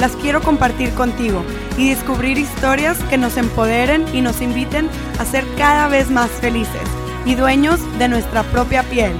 las 0.00 0.16
quiero 0.16 0.40
compartir 0.40 0.94
contigo 0.94 1.44
y 1.76 1.90
descubrir 1.90 2.38
historias 2.38 2.98
que 3.10 3.18
nos 3.18 3.36
empoderen 3.36 4.06
y 4.14 4.22
nos 4.22 4.40
inviten 4.40 4.88
a 5.18 5.26
ser 5.26 5.44
cada 5.58 5.88
vez 5.88 6.10
más 6.10 6.30
felices 6.30 6.80
y 7.26 7.34
dueños 7.34 7.78
de 7.98 8.08
nuestra 8.08 8.42
propia 8.44 8.82
piel. 8.84 9.12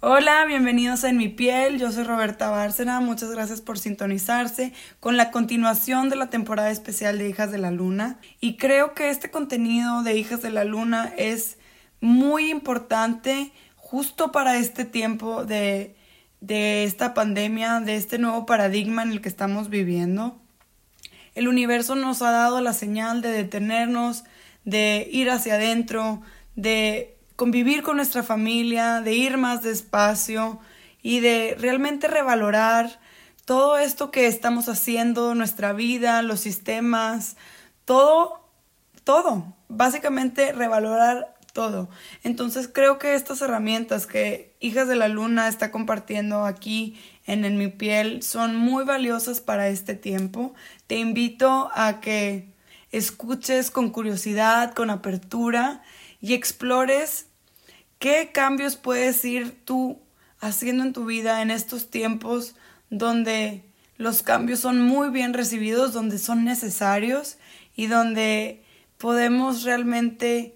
Hola, 0.00 0.44
bienvenidos 0.46 1.04
En 1.04 1.16
mi 1.16 1.28
piel, 1.28 1.78
yo 1.78 1.92
soy 1.92 2.02
Roberta 2.02 2.50
Bárcena, 2.50 3.00
muchas 3.00 3.30
gracias 3.30 3.60
por 3.60 3.78
sintonizarse 3.78 4.72
con 4.98 5.16
la 5.16 5.30
continuación 5.30 6.08
de 6.08 6.16
la 6.16 6.30
temporada 6.30 6.70
especial 6.70 7.18
de 7.18 7.28
Hijas 7.28 7.52
de 7.52 7.58
la 7.58 7.70
Luna. 7.70 8.18
Y 8.40 8.56
creo 8.56 8.92
que 8.94 9.10
este 9.10 9.30
contenido 9.30 10.02
de 10.02 10.16
Hijas 10.16 10.42
de 10.42 10.50
la 10.50 10.64
Luna 10.64 11.12
es 11.16 11.58
muy 12.00 12.50
importante 12.50 13.52
justo 13.76 14.32
para 14.32 14.56
este 14.56 14.84
tiempo 14.84 15.44
de, 15.44 15.96
de 16.40 16.84
esta 16.84 17.14
pandemia, 17.14 17.80
de 17.80 17.96
este 17.96 18.18
nuevo 18.18 18.46
paradigma 18.46 19.02
en 19.02 19.12
el 19.12 19.20
que 19.20 19.28
estamos 19.28 19.68
viviendo. 19.68 20.36
El 21.34 21.48
universo 21.48 21.94
nos 21.94 22.22
ha 22.22 22.30
dado 22.30 22.60
la 22.60 22.72
señal 22.72 23.20
de 23.20 23.30
detenernos, 23.30 24.24
de 24.64 25.08
ir 25.12 25.30
hacia 25.30 25.54
adentro, 25.54 26.22
de 26.54 27.16
convivir 27.36 27.82
con 27.82 27.96
nuestra 27.96 28.22
familia, 28.22 29.02
de 29.02 29.12
ir 29.12 29.36
más 29.36 29.62
despacio 29.62 30.58
y 31.02 31.20
de 31.20 31.54
realmente 31.58 32.08
revalorar 32.08 32.98
todo 33.44 33.78
esto 33.78 34.10
que 34.10 34.26
estamos 34.26 34.68
haciendo, 34.68 35.34
nuestra 35.34 35.72
vida, 35.72 36.22
los 36.22 36.40
sistemas, 36.40 37.36
todo, 37.84 38.40
todo, 39.04 39.54
básicamente 39.68 40.52
revalorar 40.52 41.35
todo. 41.56 41.88
Entonces 42.22 42.68
creo 42.68 42.98
que 42.98 43.14
estas 43.14 43.40
herramientas 43.40 44.06
que 44.06 44.54
Hijas 44.60 44.88
de 44.88 44.94
la 44.94 45.08
Luna 45.08 45.48
está 45.48 45.70
compartiendo 45.70 46.44
aquí 46.44 47.00
en, 47.26 47.46
en 47.46 47.56
mi 47.56 47.68
piel 47.68 48.22
son 48.22 48.54
muy 48.54 48.84
valiosas 48.84 49.40
para 49.40 49.68
este 49.68 49.94
tiempo. 49.94 50.54
Te 50.86 50.96
invito 50.96 51.70
a 51.74 52.00
que 52.02 52.52
escuches 52.92 53.70
con 53.70 53.88
curiosidad, 53.88 54.74
con 54.74 54.90
apertura 54.90 55.82
y 56.20 56.34
explores 56.34 57.28
qué 57.98 58.32
cambios 58.34 58.76
puedes 58.76 59.24
ir 59.24 59.64
tú 59.64 59.98
haciendo 60.40 60.84
en 60.84 60.92
tu 60.92 61.06
vida 61.06 61.40
en 61.40 61.50
estos 61.50 61.88
tiempos 61.88 62.54
donde 62.90 63.64
los 63.96 64.22
cambios 64.22 64.60
son 64.60 64.82
muy 64.82 65.08
bien 65.08 65.32
recibidos, 65.32 65.94
donde 65.94 66.18
son 66.18 66.44
necesarios 66.44 67.38
y 67.74 67.86
donde 67.86 68.62
podemos 68.98 69.62
realmente 69.62 70.55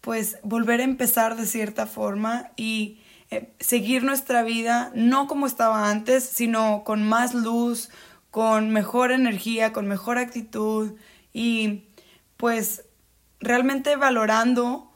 pues 0.00 0.38
volver 0.42 0.80
a 0.80 0.84
empezar 0.84 1.36
de 1.36 1.46
cierta 1.46 1.86
forma 1.86 2.50
y 2.56 3.00
eh, 3.30 3.52
seguir 3.60 4.02
nuestra 4.02 4.42
vida 4.42 4.90
no 4.94 5.26
como 5.26 5.46
estaba 5.46 5.90
antes, 5.90 6.24
sino 6.24 6.82
con 6.84 7.06
más 7.06 7.34
luz, 7.34 7.90
con 8.30 8.70
mejor 8.70 9.12
energía, 9.12 9.72
con 9.72 9.86
mejor 9.88 10.18
actitud 10.18 10.94
y 11.32 11.84
pues 12.36 12.84
realmente 13.40 13.96
valorando 13.96 14.90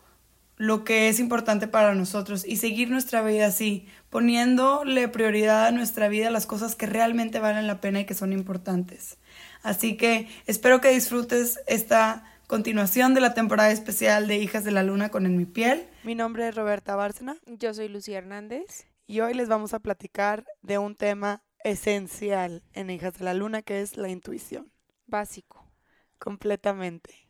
lo 0.57 0.85
que 0.85 1.09
es 1.09 1.19
importante 1.19 1.67
para 1.67 1.95
nosotros 1.95 2.45
y 2.47 2.57
seguir 2.57 2.91
nuestra 2.91 3.23
vida 3.23 3.47
así, 3.47 3.87
poniéndole 4.09 5.09
prioridad 5.09 5.67
a 5.67 5.73
nuestra 5.73 6.09
vida 6.09 6.31
las 6.31 6.47
cosas 6.47 6.77
que 6.77 6.87
realmente 6.87 7.41
valen 7.41 7.67
la 7.67 7.81
pena 7.81 8.01
y 8.01 8.05
que 8.05 8.15
son 8.15 8.33
importantes. 8.33 9.19
Así 9.63 9.97
que 9.97 10.29
espero 10.47 10.81
que 10.81 10.91
disfrutes 10.91 11.59
esta 11.67 12.25
continuación 12.47 13.15
de 13.15 13.21
la 13.21 13.35
temporada 13.35 13.71
especial 13.71 14.29
de 14.29 14.37
Hijas 14.37 14.65
de 14.65 14.71
la 14.71 14.83
Luna 14.83 15.09
con 15.09 15.27
En 15.27 15.37
mi 15.37 15.47
piel. 15.47 15.89
Mi 16.05 16.15
nombre 16.15 16.49
es 16.49 16.55
Roberta 16.55 16.97
Bárcena. 16.97 17.37
Yo 17.47 17.73
soy 17.75 17.89
Lucía 17.89 18.19
Hernández. 18.19 18.87
Y 19.07 19.21
hoy 19.21 19.35
les 19.35 19.49
vamos 19.49 19.75
a 19.75 19.81
platicar 19.81 20.45
de 20.63 20.79
un 20.79 20.95
tema 20.95 21.43
esencial 21.63 22.63
en 22.73 22.91
Hijas 22.91 23.15
de 23.15 23.25
la 23.25 23.35
Luna 23.35 23.63
que 23.63 23.81
es 23.81 23.97
la 23.97 24.09
intuición. 24.09 24.71
Básico. 25.07 25.71
Completamente. 26.19 27.29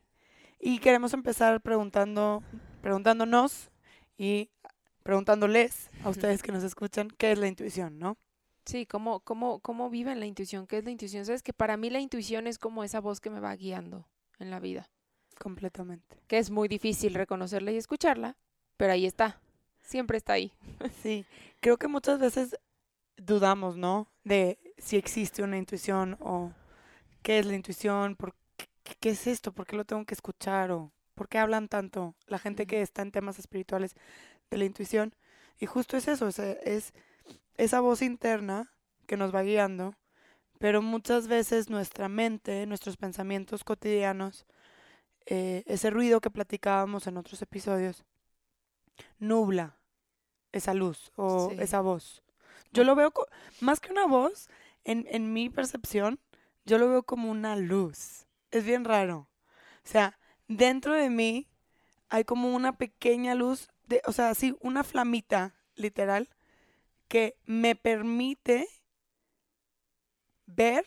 Y 0.59 0.79
queremos 0.79 1.13
empezar 1.13 1.61
preguntando 1.61 2.43
preguntándonos 2.81 3.71
y 4.17 4.51
preguntándoles 5.03 5.89
a 6.03 6.09
ustedes 6.09 6.43
que 6.43 6.51
nos 6.51 6.63
escuchan 6.63 7.09
qué 7.09 7.31
es 7.31 7.39
la 7.39 7.47
intuición, 7.47 7.99
¿no? 7.99 8.17
Sí, 8.65 8.85
¿cómo, 8.85 9.19
cómo, 9.19 9.59
cómo 9.59 9.89
viven 9.89 10.19
la 10.19 10.25
intuición? 10.25 10.65
¿Qué 10.65 10.77
es 10.77 10.85
la 10.85 10.91
intuición? 10.91 11.25
Sabes 11.25 11.43
que 11.43 11.53
para 11.53 11.77
mí 11.77 11.89
la 11.89 11.99
intuición 11.99 12.47
es 12.47 12.57
como 12.57 12.83
esa 12.83 12.99
voz 12.99 13.19
que 13.19 13.29
me 13.29 13.39
va 13.39 13.55
guiando 13.55 14.07
en 14.39 14.49
la 14.49 14.59
vida. 14.59 14.89
Completamente. 15.39 16.17
Que 16.27 16.37
es 16.37 16.49
muy 16.49 16.67
difícil 16.67 17.13
reconocerla 17.13 17.71
y 17.71 17.77
escucharla, 17.77 18.35
pero 18.77 18.93
ahí 18.93 19.05
está. 19.05 19.39
Siempre 19.81 20.17
está 20.17 20.33
ahí. 20.33 20.51
Sí, 21.01 21.25
creo 21.61 21.77
que 21.77 21.87
muchas 21.87 22.19
veces 22.19 22.57
dudamos, 23.17 23.77
¿no? 23.77 24.07
De 24.23 24.57
si 24.77 24.97
existe 24.97 25.43
una 25.43 25.57
intuición 25.57 26.17
o 26.19 26.51
qué 27.21 27.39
es 27.39 27.45
la 27.45 27.55
intuición, 27.55 28.15
por 28.15 28.33
qué, 28.57 28.95
qué 28.99 29.09
es 29.09 29.27
esto, 29.27 29.51
por 29.51 29.65
qué 29.65 29.75
lo 29.75 29.85
tengo 29.85 30.05
que 30.05 30.13
escuchar 30.13 30.71
o 30.71 30.91
¿Por 31.15 31.29
qué 31.29 31.39
hablan 31.39 31.69
tanto 31.69 32.13
la 32.27 32.37
gente 32.37 32.67
que 32.67 32.81
está 32.81 33.01
en 33.01 33.11
temas 33.11 33.39
espirituales 33.39 33.95
de 34.51 34.57
la 34.57 34.65
intuición? 34.65 35.15
Y 35.57 35.65
justo 35.65 35.95
es 35.95 36.09
eso, 36.09 36.27
es, 36.27 36.93
esa 37.57 37.79
voz 37.79 38.01
interna 38.01 38.73
que 39.07 39.15
nos 39.15 39.33
va 39.33 39.41
guiando, 39.41 39.95
pero 40.59 40.81
muchas 40.81 41.27
veces 41.27 41.69
nuestra 41.69 42.09
mente, 42.09 42.65
nuestros 42.67 42.97
pensamientos 42.97 43.63
cotidianos, 43.63 44.45
eh, 45.25 45.63
ese 45.65 45.89
ruido 45.89 46.21
que 46.21 46.29
platicábamos 46.29 47.07
en 47.07 47.17
otros 47.17 47.41
episodios, 47.41 48.03
nubla 49.19 49.77
esa 50.51 50.73
luz 50.73 51.11
o 51.15 51.51
esa 51.59 51.81
voz. 51.81 52.23
Yo 52.71 52.83
lo 52.83 52.95
veo 52.95 53.13
más 53.61 53.79
que 53.79 53.91
una 53.91 54.05
voz, 54.05 54.49
en, 54.83 55.05
en 55.09 55.33
mi 55.33 55.49
percepción, 55.49 56.19
yo 56.65 56.77
lo 56.77 56.89
veo 56.89 57.03
como 57.03 57.29
una 57.29 57.55
luz. 57.55 58.27
Es 58.51 58.65
bien 58.65 58.85
raro. 58.85 59.27
O 59.83 59.87
sea, 59.87 60.17
dentro 60.47 60.93
de 60.93 61.09
mí 61.09 61.47
hay 62.09 62.23
como 62.23 62.55
una 62.55 62.77
pequeña 62.77 63.35
luz, 63.35 63.69
de, 63.87 64.01
o 64.05 64.11
sea, 64.11 64.33
sí, 64.35 64.55
una 64.61 64.83
flamita, 64.83 65.55
literal, 65.75 66.29
que 67.07 67.37
me 67.45 67.75
permite 67.75 68.67
ver 70.45 70.85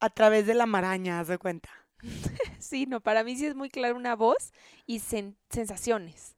a 0.00 0.10
través 0.10 0.46
de 0.46 0.54
la 0.54 0.66
maraña, 0.66 1.20
haz 1.20 1.28
de 1.28 1.38
cuenta. 1.38 1.70
Sí, 2.58 2.86
no, 2.86 3.00
para 3.00 3.24
mí 3.24 3.36
sí 3.36 3.46
es 3.46 3.54
muy 3.54 3.68
claro 3.68 3.96
una 3.96 4.16
voz 4.16 4.52
y 4.86 5.00
sensaciones. 5.00 6.36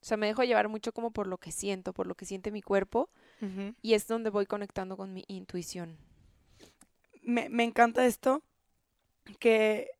O 0.00 0.04
sea, 0.04 0.16
me 0.16 0.26
dejo 0.26 0.42
llevar 0.44 0.68
mucho 0.68 0.92
como 0.92 1.10
por 1.10 1.26
lo 1.26 1.38
que 1.38 1.52
siento, 1.52 1.92
por 1.92 2.06
lo 2.06 2.14
que 2.14 2.24
siente 2.24 2.50
mi 2.50 2.62
cuerpo 2.62 3.10
y 3.82 3.94
es 3.94 4.08
donde 4.08 4.30
voy 4.30 4.46
conectando 4.46 4.96
con 4.96 5.12
mi 5.12 5.24
intuición. 5.28 5.96
Me, 7.22 7.48
me 7.48 7.62
encanta 7.64 8.04
esto, 8.06 8.42
que 9.38 9.90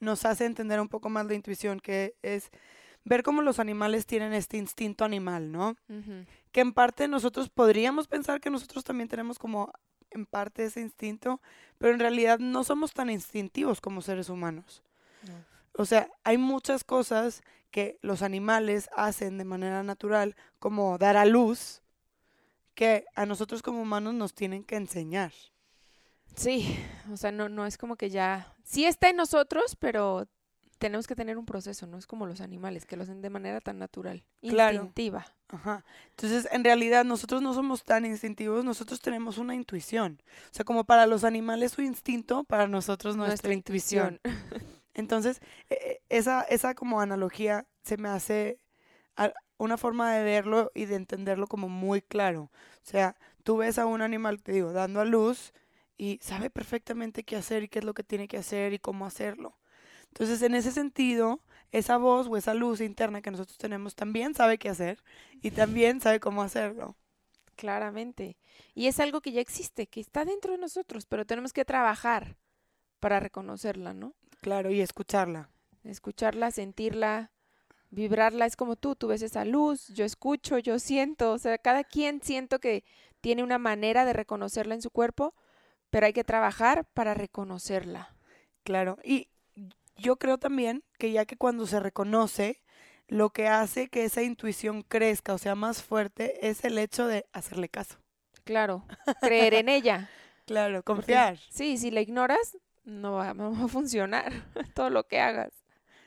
nos 0.00 0.24
hace 0.24 0.44
entender 0.44 0.80
un 0.80 0.88
poco 0.88 1.08
más 1.08 1.26
la 1.26 1.34
intuición, 1.34 1.80
que 1.80 2.14
es 2.22 2.50
ver 3.04 3.22
cómo 3.22 3.42
los 3.42 3.58
animales 3.58 4.06
tienen 4.06 4.32
este 4.32 4.58
instinto 4.58 5.04
animal, 5.04 5.50
¿no? 5.50 5.76
Que 6.52 6.60
en 6.60 6.72
parte 6.72 7.08
nosotros 7.08 7.48
podríamos 7.48 8.06
pensar 8.06 8.40
que 8.40 8.50
nosotros 8.50 8.84
también 8.84 9.08
tenemos 9.08 9.38
como 9.38 9.72
en 10.10 10.26
parte 10.26 10.64
ese 10.64 10.80
instinto, 10.80 11.40
pero 11.78 11.94
en 11.94 12.00
realidad 12.00 12.38
no 12.38 12.64
somos 12.64 12.92
tan 12.92 13.10
instintivos 13.10 13.80
como 13.80 14.02
seres 14.02 14.28
humanos. 14.28 14.82
O 15.74 15.84
sea, 15.84 16.10
hay 16.24 16.38
muchas 16.38 16.82
cosas 16.82 17.42
que 17.70 17.98
los 18.02 18.22
animales 18.22 18.88
hacen 18.96 19.38
de 19.38 19.44
manera 19.44 19.82
natural, 19.82 20.34
como 20.58 20.98
dar 20.98 21.16
a 21.16 21.24
luz, 21.24 21.82
que 22.74 23.04
a 23.14 23.26
nosotros 23.26 23.62
como 23.62 23.82
humanos 23.82 24.14
nos 24.14 24.34
tienen 24.34 24.64
que 24.64 24.76
enseñar. 24.76 25.32
Sí, 26.34 26.78
o 27.12 27.16
sea, 27.16 27.32
no, 27.32 27.48
no 27.48 27.66
es 27.66 27.76
como 27.78 27.96
que 27.96 28.10
ya, 28.10 28.54
sí 28.64 28.84
está 28.84 29.08
en 29.08 29.16
nosotros, 29.16 29.76
pero 29.76 30.28
tenemos 30.78 31.06
que 31.06 31.16
tener 31.16 31.36
un 31.38 31.46
proceso, 31.46 31.86
no 31.86 31.98
es 31.98 32.06
como 32.06 32.26
los 32.26 32.40
animales, 32.40 32.86
que 32.86 32.96
lo 32.96 33.02
hacen 33.02 33.20
de 33.20 33.30
manera 33.30 33.60
tan 33.60 33.78
natural, 33.78 34.24
instintiva. 34.40 35.26
Ajá. 35.48 35.84
Entonces, 36.10 36.48
en 36.52 36.64
realidad, 36.64 37.04
nosotros 37.04 37.42
no 37.42 37.54
somos 37.54 37.84
tan 37.84 38.04
instintivos, 38.04 38.64
nosotros 38.64 39.00
tenemos 39.00 39.38
una 39.38 39.54
intuición. 39.54 40.22
O 40.50 40.54
sea, 40.54 40.64
como 40.64 40.84
para 40.84 41.06
los 41.06 41.24
animales 41.24 41.72
su 41.72 41.82
instinto, 41.82 42.44
para 42.44 42.68
nosotros 42.68 43.16
nuestra, 43.16 43.52
intuición. 43.52 44.20
Entonces, 44.94 45.40
e, 45.70 45.74
e, 45.74 46.02
esa, 46.08 46.42
esa 46.42 46.74
como 46.74 47.00
analogía 47.00 47.66
se 47.82 47.96
me 47.96 48.08
hace 48.08 48.60
una 49.56 49.76
forma 49.76 50.12
de 50.14 50.22
verlo 50.22 50.70
y 50.74 50.84
de 50.84 50.94
entenderlo 50.94 51.46
como 51.46 51.68
muy 51.68 52.00
claro. 52.02 52.42
O 52.42 52.90
sea, 52.90 53.16
tú 53.42 53.56
ves 53.56 53.78
a 53.78 53.86
un 53.86 54.02
animal, 54.02 54.42
te 54.42 54.52
digo, 54.52 54.72
dando 54.72 55.00
a 55.00 55.04
luz 55.04 55.52
y 55.96 56.20
sabe 56.22 56.50
perfectamente 56.50 57.24
qué 57.24 57.36
hacer 57.36 57.64
y 57.64 57.68
qué 57.68 57.80
es 57.80 57.84
lo 57.84 57.94
que 57.94 58.04
tiene 58.04 58.28
que 58.28 58.38
hacer 58.38 58.72
y 58.72 58.78
cómo 58.78 59.04
hacerlo. 59.04 59.57
Entonces, 60.18 60.42
en 60.42 60.56
ese 60.56 60.72
sentido, 60.72 61.38
esa 61.70 61.96
voz 61.96 62.26
o 62.26 62.36
esa 62.36 62.52
luz 62.52 62.80
interna 62.80 63.22
que 63.22 63.30
nosotros 63.30 63.56
tenemos 63.56 63.94
también 63.94 64.34
sabe 64.34 64.58
qué 64.58 64.68
hacer 64.68 64.98
y 65.42 65.52
también 65.52 66.00
sabe 66.00 66.18
cómo 66.18 66.42
hacerlo. 66.42 66.96
Claramente. 67.54 68.36
Y 68.74 68.88
es 68.88 68.98
algo 68.98 69.20
que 69.20 69.30
ya 69.30 69.40
existe, 69.40 69.86
que 69.86 70.00
está 70.00 70.24
dentro 70.24 70.50
de 70.50 70.58
nosotros, 70.58 71.06
pero 71.06 71.24
tenemos 71.24 71.52
que 71.52 71.64
trabajar 71.64 72.36
para 72.98 73.20
reconocerla, 73.20 73.94
¿no? 73.94 74.16
Claro, 74.40 74.72
y 74.72 74.80
escucharla. 74.80 75.50
Escucharla, 75.84 76.50
sentirla, 76.50 77.30
vibrarla. 77.90 78.46
Es 78.46 78.56
como 78.56 78.74
tú, 78.74 78.96
tú 78.96 79.06
ves 79.06 79.22
esa 79.22 79.44
luz, 79.44 79.86
yo 79.94 80.04
escucho, 80.04 80.58
yo 80.58 80.80
siento. 80.80 81.30
O 81.30 81.38
sea, 81.38 81.58
cada 81.58 81.84
quien 81.84 82.22
siento 82.22 82.58
que 82.58 82.82
tiene 83.20 83.44
una 83.44 83.58
manera 83.58 84.04
de 84.04 84.14
reconocerla 84.14 84.74
en 84.74 84.82
su 84.82 84.90
cuerpo, 84.90 85.32
pero 85.90 86.06
hay 86.06 86.12
que 86.12 86.24
trabajar 86.24 86.86
para 86.92 87.14
reconocerla. 87.14 88.16
Claro, 88.64 88.98
y 89.04 89.28
yo 89.98 90.16
creo 90.16 90.38
también 90.38 90.84
que 90.98 91.12
ya 91.12 91.26
que 91.26 91.36
cuando 91.36 91.66
se 91.66 91.80
reconoce, 91.80 92.62
lo 93.08 93.30
que 93.30 93.48
hace 93.48 93.88
que 93.88 94.04
esa 94.04 94.22
intuición 94.22 94.82
crezca 94.82 95.34
o 95.34 95.38
sea 95.38 95.54
más 95.54 95.82
fuerte 95.82 96.48
es 96.48 96.64
el 96.64 96.78
hecho 96.78 97.06
de 97.06 97.26
hacerle 97.32 97.68
caso. 97.68 97.98
Claro, 98.44 98.86
creer 99.20 99.54
en 99.54 99.68
ella. 99.68 100.08
Claro, 100.46 100.82
confiar. 100.82 101.36
sí, 101.50 101.76
si 101.76 101.90
la 101.90 102.00
ignoras, 102.00 102.56
no 102.84 103.12
va, 103.12 103.34
no 103.34 103.52
va 103.52 103.64
a 103.66 103.68
funcionar 103.68 104.32
todo 104.74 104.88
lo 104.88 105.06
que 105.06 105.20
hagas. 105.20 105.52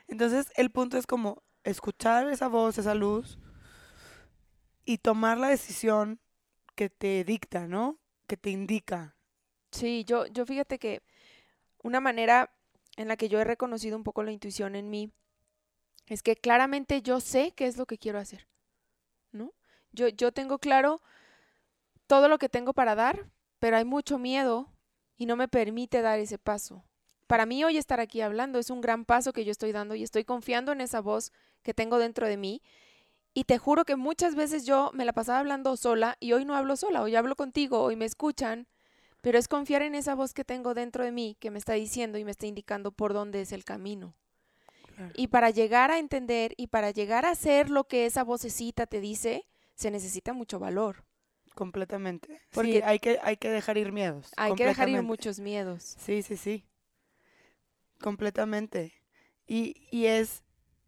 Entonces, 0.07 0.51
el 0.55 0.71
punto 0.71 0.97
es 0.97 1.05
como 1.05 1.43
escuchar 1.63 2.27
esa 2.27 2.47
voz, 2.47 2.79
esa 2.79 2.95
luz 2.95 3.37
y 4.83 4.97
tomar 4.97 5.37
la 5.37 5.49
decisión 5.49 6.19
que 6.73 6.89
te 6.89 7.23
dicta, 7.23 7.67
¿no? 7.67 7.99
Que 8.25 8.35
te 8.35 8.49
indica. 8.49 9.15
Sí, 9.71 10.05
yo, 10.05 10.25
yo 10.25 10.43
fíjate 10.47 10.79
que 10.79 11.03
una 11.83 11.99
manera 11.99 12.51
en 12.97 13.07
la 13.07 13.17
que 13.17 13.29
yo 13.29 13.39
he 13.39 13.43
reconocido 13.43 13.97
un 13.97 14.03
poco 14.03 14.23
la 14.23 14.31
intuición 14.31 14.75
en 14.75 14.89
mí 14.89 15.11
es 16.07 16.23
que 16.23 16.35
claramente 16.35 17.01
yo 17.01 17.19
sé 17.19 17.53
qué 17.55 17.67
es 17.67 17.77
lo 17.77 17.85
que 17.85 17.97
quiero 17.97 18.19
hacer, 18.19 18.47
¿no? 19.31 19.53
Yo, 19.93 20.09
yo 20.09 20.31
tengo 20.31 20.59
claro 20.59 21.01
todo 22.07 22.27
lo 22.27 22.37
que 22.37 22.49
tengo 22.49 22.73
para 22.73 22.95
dar, 22.95 23.29
pero 23.59 23.77
hay 23.77 23.85
mucho 23.85 24.17
miedo 24.17 24.69
y 25.17 25.25
no 25.25 25.35
me 25.35 25.47
permite 25.47 26.01
dar 26.01 26.19
ese 26.19 26.37
paso. 26.37 26.83
Para 27.27 27.45
mí 27.45 27.63
hoy 27.63 27.77
estar 27.77 28.01
aquí 28.01 28.19
hablando 28.19 28.59
es 28.59 28.69
un 28.69 28.81
gran 28.81 29.05
paso 29.05 29.31
que 29.31 29.45
yo 29.45 29.51
estoy 29.51 29.71
dando 29.71 29.95
y 29.95 30.03
estoy 30.03 30.25
confiando 30.25 30.73
en 30.73 30.81
esa 30.81 30.99
voz 30.99 31.31
que 31.63 31.73
tengo 31.73 31.97
dentro 31.97 32.27
de 32.27 32.35
mí. 32.35 32.61
Y 33.33 33.45
te 33.45 33.57
juro 33.57 33.85
que 33.85 33.95
muchas 33.95 34.35
veces 34.35 34.65
yo 34.65 34.91
me 34.93 35.05
la 35.05 35.13
pasaba 35.13 35.39
hablando 35.39 35.77
sola 35.77 36.17
y 36.19 36.33
hoy 36.33 36.43
no 36.43 36.55
hablo 36.55 36.75
sola, 36.75 37.01
hoy 37.01 37.15
hablo 37.15 37.37
contigo, 37.37 37.81
hoy 37.81 37.95
me 37.95 38.03
escuchan, 38.03 38.67
pero 39.21 39.37
es 39.37 39.47
confiar 39.47 39.81
en 39.81 39.95
esa 39.95 40.15
voz 40.15 40.33
que 40.33 40.43
tengo 40.43 40.73
dentro 40.73 41.03
de 41.03 41.11
mí 41.11 41.37
que 41.39 41.51
me 41.51 41.59
está 41.59 41.73
diciendo 41.73 42.17
y 42.17 42.25
me 42.25 42.31
está 42.31 42.47
indicando 42.47 42.91
por 42.91 43.13
dónde 43.13 43.41
es 43.41 43.51
el 43.51 43.63
camino. 43.63 44.15
Y 45.15 45.27
para 45.27 45.49
llegar 45.49 45.89
a 45.89 45.97
entender 45.97 46.53
y 46.57 46.67
para 46.67 46.91
llegar 46.91 47.25
a 47.25 47.31
hacer 47.31 47.71
lo 47.71 47.85
que 47.85 48.05
esa 48.05 48.23
vocecita 48.23 48.85
te 48.85 49.01
dice, 49.01 49.47
se 49.73 49.89
necesita 49.89 50.33
mucho 50.33 50.59
valor. 50.59 51.05
Completamente. 51.55 52.39
Porque 52.51 52.83
hay, 52.83 52.99
que, 52.99 53.19
hay 53.23 53.37
que 53.37 53.49
dejar 53.49 53.77
ir 53.77 53.91
miedos. 53.91 54.31
Hay 54.37 54.53
que 54.53 54.65
dejar 54.65 54.89
ir 54.89 55.01
muchos 55.01 55.39
miedos. 55.39 55.95
Sí, 55.99 56.21
sí, 56.21 56.37
sí. 56.37 56.65
Completamente. 57.99 58.93
Y, 59.47 59.87
y 59.91 60.05
es 60.05 60.43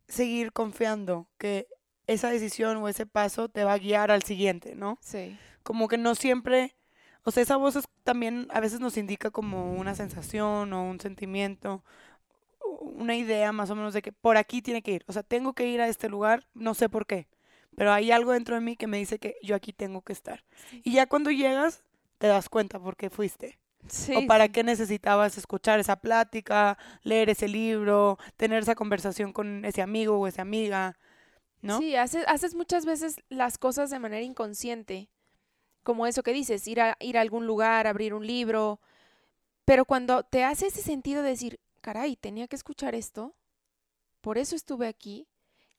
seguir 0.08 0.54
confiando 0.54 1.28
que 1.38 1.68
esa 2.08 2.30
decisión 2.30 2.78
o 2.78 2.88
ese 2.88 3.06
paso 3.06 3.50
te 3.50 3.64
va 3.64 3.74
a 3.74 3.78
guiar 3.78 4.12
al 4.12 4.24
siguiente, 4.24 4.76
¿no? 4.76 4.98
Sí. 5.02 5.38
Como 5.64 5.88
que 5.88 5.98
no 5.98 6.16
siempre, 6.16 6.76
o 7.24 7.32
sea, 7.32 7.44
esa 7.44 7.58
voz 7.58 7.78
también 8.04 8.48
a 8.50 8.60
veces 8.60 8.80
nos 8.80 8.98
indica 8.98 9.32
como 9.32 9.74
una 9.74 9.96
sensación 9.96 10.74
o 10.74 10.84
un 10.84 11.00
sentimiento 11.00 11.84
una 12.84 13.16
idea 13.16 13.52
más 13.52 13.70
o 13.70 13.76
menos 13.76 13.94
de 13.94 14.02
que 14.02 14.12
por 14.12 14.38
aquí 14.38 14.62
tiene 14.62 14.82
que 14.82 14.92
ir. 14.92 15.06
O 15.08 15.14
sea, 15.14 15.24
tengo 15.24 15.54
que 15.54 15.68
ir 15.68 15.82
a 15.82 15.88
este 15.88 16.10
lugar, 16.10 16.48
no 16.54 16.74
sé 16.74 16.90
por 16.90 17.06
qué. 17.06 17.28
Pero 17.76 17.92
hay 17.92 18.12
algo 18.12 18.32
dentro 18.34 18.56
de 18.56 18.62
mí 18.62 18.76
que 18.76 18.88
me 18.88 18.98
dice 18.98 19.20
que 19.20 19.36
yo 19.42 19.56
aquí 19.56 19.74
tengo 19.74 20.02
que 20.02 20.14
estar. 20.14 20.44
Y 20.84 20.94
ya 20.94 21.08
cuando 21.08 21.32
llegas, 21.32 21.84
te 22.20 22.28
das 22.28 22.50
cuenta 22.50 22.80
por 22.80 22.96
qué 22.96 23.10
fuiste. 23.10 23.60
o 24.16 24.26
para 24.28 24.48
qué 24.50 24.64
necesitabas 24.64 25.38
escuchar 25.38 25.80
esa 25.80 25.98
plática, 25.98 26.78
leer 27.02 27.30
ese 27.30 27.48
libro, 27.48 28.18
tener 28.38 28.64
esa 28.64 28.76
conversación 28.76 29.34
con 29.34 29.66
ese 29.66 29.82
amigo 29.82 30.18
o 30.18 30.28
esa 30.28 30.44
amiga, 30.44 30.98
¿no? 31.62 31.80
Sí, 31.80 31.96
haces, 31.96 32.24
haces 32.28 32.56
muchas 32.56 32.86
veces 32.86 33.22
las 33.28 33.58
cosas 33.58 33.90
de 33.90 34.00
manera 34.00 34.22
inconsciente, 34.22 35.10
como 35.84 36.08
eso 36.08 36.24
que 36.24 36.34
dices, 36.34 36.68
ir 36.68 36.82
a, 36.82 36.98
ir 37.00 37.18
a 37.18 37.22
algún 37.22 37.46
lugar, 37.46 37.88
abrir 37.88 38.14
un 38.14 38.26
libro, 38.26 38.80
pero 39.66 39.86
cuando 39.86 40.24
te 40.24 40.44
hace 40.44 40.68
ese 40.68 40.82
sentido 40.82 41.24
de 41.24 41.30
decir, 41.30 41.60
caray, 41.82 42.16
tenía 42.16 42.48
que 42.48 42.56
escuchar 42.56 42.96
esto, 42.96 43.36
por 44.22 44.38
eso 44.38 44.56
estuve 44.56 44.88
aquí. 44.88 45.28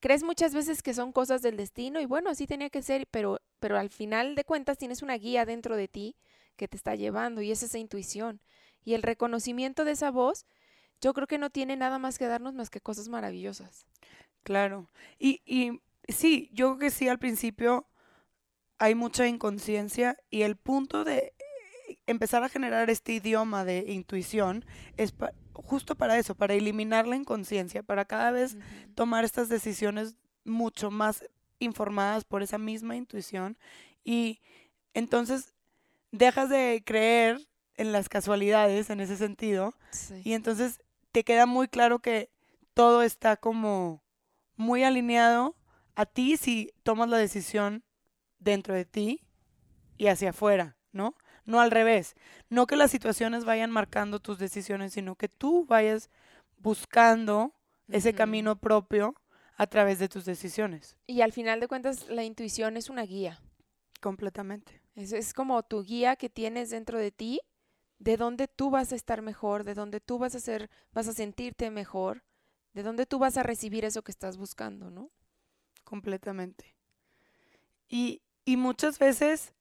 Crees 0.01 0.23
muchas 0.23 0.55
veces 0.55 0.83
que 0.83 0.93
son 0.93 1.13
cosas 1.13 1.41
del 1.41 1.57
destino 1.57 2.01
y 2.01 2.05
bueno, 2.07 2.31
así 2.31 2.47
tenía 2.47 2.69
que 2.69 2.83
ser, 2.83 3.07
pero, 3.11 3.41
pero 3.59 3.79
al 3.79 3.89
final 3.89 4.35
de 4.35 4.45
cuentas 4.45 4.77
tienes 4.77 5.03
una 5.03 5.17
guía 5.17 5.47
dentro 5.47 5.77
de 5.77 5.89
ti 5.89 6.17
que 6.57 6.69
te 6.69 6.77
está 6.77 6.95
llevando 6.95 7.41
y 7.41 7.51
es 7.51 7.63
esa 7.63 7.79
intuición. 7.79 8.41
Y 8.85 8.95
el 8.95 9.03
reconocimiento 9.03 9.85
de 9.85 9.93
esa 9.93 10.11
voz, 10.11 10.45
yo 11.01 11.15
creo 11.15 11.27
que 11.27 11.39
no 11.39 11.49
tiene 11.49 11.77
nada 11.77 11.99
más 11.99 12.19
que 12.19 12.27
darnos 12.27 12.53
más 12.55 12.69
que 12.69 12.83
cosas 12.83 13.09
maravillosas. 13.09 13.87
Claro. 14.43 14.91
Y, 15.19 15.41
y 15.47 15.81
sí, 16.13 16.51
yo 16.53 16.77
creo 16.77 16.79
que 16.79 16.91
sí, 16.91 17.09
al 17.09 17.19
principio 17.19 17.87
hay 18.79 18.95
mucha 18.95 19.27
inconsciencia 19.27 20.17
y 20.31 20.43
el 20.43 20.57
punto 20.57 21.05
de 21.05 21.33
empezar 22.07 22.43
a 22.43 22.49
generar 22.49 22.91
este 22.91 23.13
idioma 23.13 23.65
de 23.65 23.93
intuición 23.93 24.65
es 24.97 25.15
justo 25.53 25.95
para 25.95 26.19
eso, 26.19 26.35
para 26.35 26.55
eliminar 26.55 27.07
la 27.07 27.17
inconsciencia, 27.17 27.83
para 27.83 28.05
cada 28.05 28.31
vez 28.31 28.57
tomar 28.95 29.25
estas 29.25 29.49
decisiones 29.49 30.17
mucho 30.45 30.91
más 30.91 31.25
informadas 31.59 32.25
por 32.25 32.43
esa 32.43 32.59
misma 32.59 32.97
intuición 32.97 33.57
y 34.05 34.41
entonces 34.93 35.55
dejas 36.11 36.49
de 36.51 36.83
creer 36.85 37.41
en 37.77 37.93
las 37.93 38.09
casualidades 38.09 38.91
en 38.91 39.01
ese 39.01 39.17
sentido 39.17 39.75
y 40.23 40.35
entonces 40.35 40.81
te 41.13 41.25
queda 41.25 41.47
muy 41.47 41.69
claro 41.69 42.01
que 42.01 42.31
todo 42.75 43.03
está 43.03 43.37
como 43.37 44.03
muy 44.57 44.85
alineado 44.85 45.57
a 45.95 46.07
ti 46.07 46.37
si 46.37 46.73
tomas 46.83 47.09
la 47.09 47.17
decisión 47.17 47.85
dentro 48.45 48.75
de 48.75 48.85
ti 48.85 49.21
y 49.97 50.07
hacia 50.07 50.31
afuera, 50.31 50.77
¿no? 50.93 51.17
no 51.45 51.61
al 51.61 51.71
revés. 51.71 52.15
No 52.49 52.67
que 52.67 52.77
las 52.77 52.91
situaciones 52.91 53.45
vayan 53.45 53.71
marcando 53.71 54.21
tus 54.21 54.39
decisiones, 54.39 54.93
sino 54.93 55.17
que 55.17 55.29
tú 55.29 55.65
vayas 55.67 56.11
buscando 56.59 57.55
ese 57.89 58.15
camino 58.15 58.57
propio 58.57 59.15
a 59.57 59.67
través 59.67 59.99
de 59.99 60.09
tus 60.09 60.25
decisiones. 60.25 60.97
Y 61.07 61.21
al 61.21 61.33
final 61.33 61.61
de 61.61 61.69
cuentas, 61.69 62.09
la 62.09 62.25
intuición 62.25 62.77
es 62.77 62.89
una 62.89 63.03
guía. 63.03 63.41
Completamente. 64.01 64.81
Es, 64.95 65.13
es 65.13 65.35
como 65.35 65.63
tu 65.63 65.83
guía 65.83 66.17
que 66.17 66.29
tienes 66.29 66.71
dentro 66.71 66.99
de 66.99 67.11
ti, 67.11 67.41
de 67.99 68.17
dónde 68.17 68.49
tú 68.49 68.71
vas 68.71 68.93
a 68.93 68.97
estar 68.97 69.23
mejor, 69.23 69.65
de 69.65 69.75
dónde 69.75 70.01
tú 70.01 70.19
vas 70.19 70.35
a 70.35 70.41
ser, 70.41 70.71
vas 70.93 71.09
a 71.09 71.13
sentirte 71.13 71.71
mejor, 71.71 72.25
de 72.73 72.83
dónde 72.83 73.07
tú 73.07 73.19
vas 73.19 73.37
a 73.37 73.43
recibir 73.43 73.85
eso 73.85 74.03
que 74.03 74.11
estás 74.11 74.37
buscando, 74.37 74.91
¿no? 74.91 75.11
Completamente. 75.85 76.75
Y, 77.89 78.23
y 78.45 78.57
muchas 78.57 78.99
veces 78.99 79.53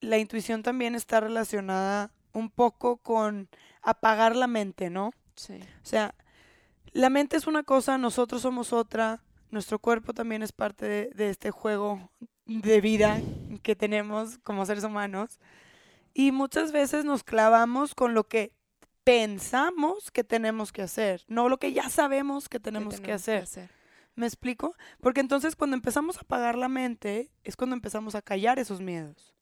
la 0.00 0.18
intuición 0.18 0.62
también 0.62 0.94
está 0.94 1.20
relacionada 1.20 2.12
un 2.32 2.50
poco 2.50 2.98
con 2.98 3.48
apagar 3.82 4.36
la 4.36 4.46
mente, 4.46 4.90
¿no? 4.90 5.12
Sí. 5.34 5.60
O 5.82 5.86
sea, 5.86 6.14
la 6.92 7.10
mente 7.10 7.36
es 7.36 7.46
una 7.46 7.62
cosa, 7.62 7.98
nosotros 7.98 8.42
somos 8.42 8.72
otra, 8.72 9.22
nuestro 9.50 9.78
cuerpo 9.78 10.12
también 10.12 10.42
es 10.42 10.52
parte 10.52 11.10
de, 11.14 11.30
este 11.30 11.50
juego 11.50 12.10
de 12.46 12.80
vida 12.80 13.20
que 13.62 13.76
tenemos 13.76 14.38
como 14.38 14.66
seres 14.66 14.84
humanos. 14.84 15.38
Y 16.14 16.32
muchas 16.32 16.72
veces 16.72 17.04
nos 17.04 17.22
clavamos 17.22 17.94
con 17.94 18.14
lo 18.14 18.24
que 18.24 18.52
pensamos 19.04 20.10
que 20.10 20.24
tenemos 20.24 20.72
que 20.72 20.82
hacer, 20.82 21.24
no 21.28 21.48
lo 21.48 21.58
que 21.58 21.72
ya 21.72 21.88
sabemos 21.88 22.48
que 22.48 22.60
tenemos, 22.60 23.00
que, 23.00 23.12
hacer. 23.12 23.40
que 23.40 23.44
hacer. 23.44 23.70
¿Me 24.18 24.26
explico? 24.26 24.74
Porque 25.00 25.20
entonces 25.20 25.54
cuando 25.54 25.76
empezamos 25.76 26.16
a 26.16 26.22
apagar 26.22 26.58
la 26.58 26.68
mente 26.68 27.30
es 27.44 27.54
cuando 27.54 27.76
empezamos 27.76 28.16
a 28.16 28.20
callar 28.20 28.58
esos 28.58 28.80
miedos. 28.80 29.32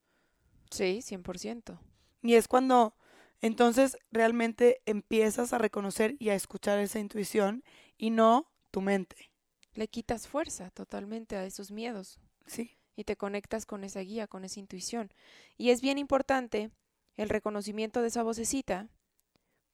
Sí, 0.70 1.00
100%. 1.00 1.78
Y 2.20 2.34
es 2.34 2.46
cuando 2.46 2.94
entonces 3.40 3.96
realmente 4.12 4.82
empiezas 4.84 5.54
a 5.54 5.58
reconocer 5.58 6.16
y 6.18 6.28
a 6.28 6.34
escuchar 6.34 6.78
esa 6.78 6.98
intuición 6.98 7.64
y 7.96 8.10
no 8.10 8.52
tu 8.70 8.82
mente. 8.82 9.30
Le 9.72 9.88
quitas 9.88 10.28
fuerza 10.28 10.68
totalmente 10.72 11.36
a 11.36 11.46
esos 11.46 11.70
miedos. 11.70 12.20
Sí. 12.44 12.76
Y 12.96 13.04
te 13.04 13.16
conectas 13.16 13.64
con 13.64 13.82
esa 13.82 14.00
guía, 14.00 14.26
con 14.26 14.44
esa 14.44 14.60
intuición. 14.60 15.10
Y 15.56 15.70
es 15.70 15.80
bien 15.80 15.96
importante 15.96 16.70
el 17.16 17.30
reconocimiento 17.30 18.02
de 18.02 18.08
esa 18.08 18.22
vocecita, 18.22 18.90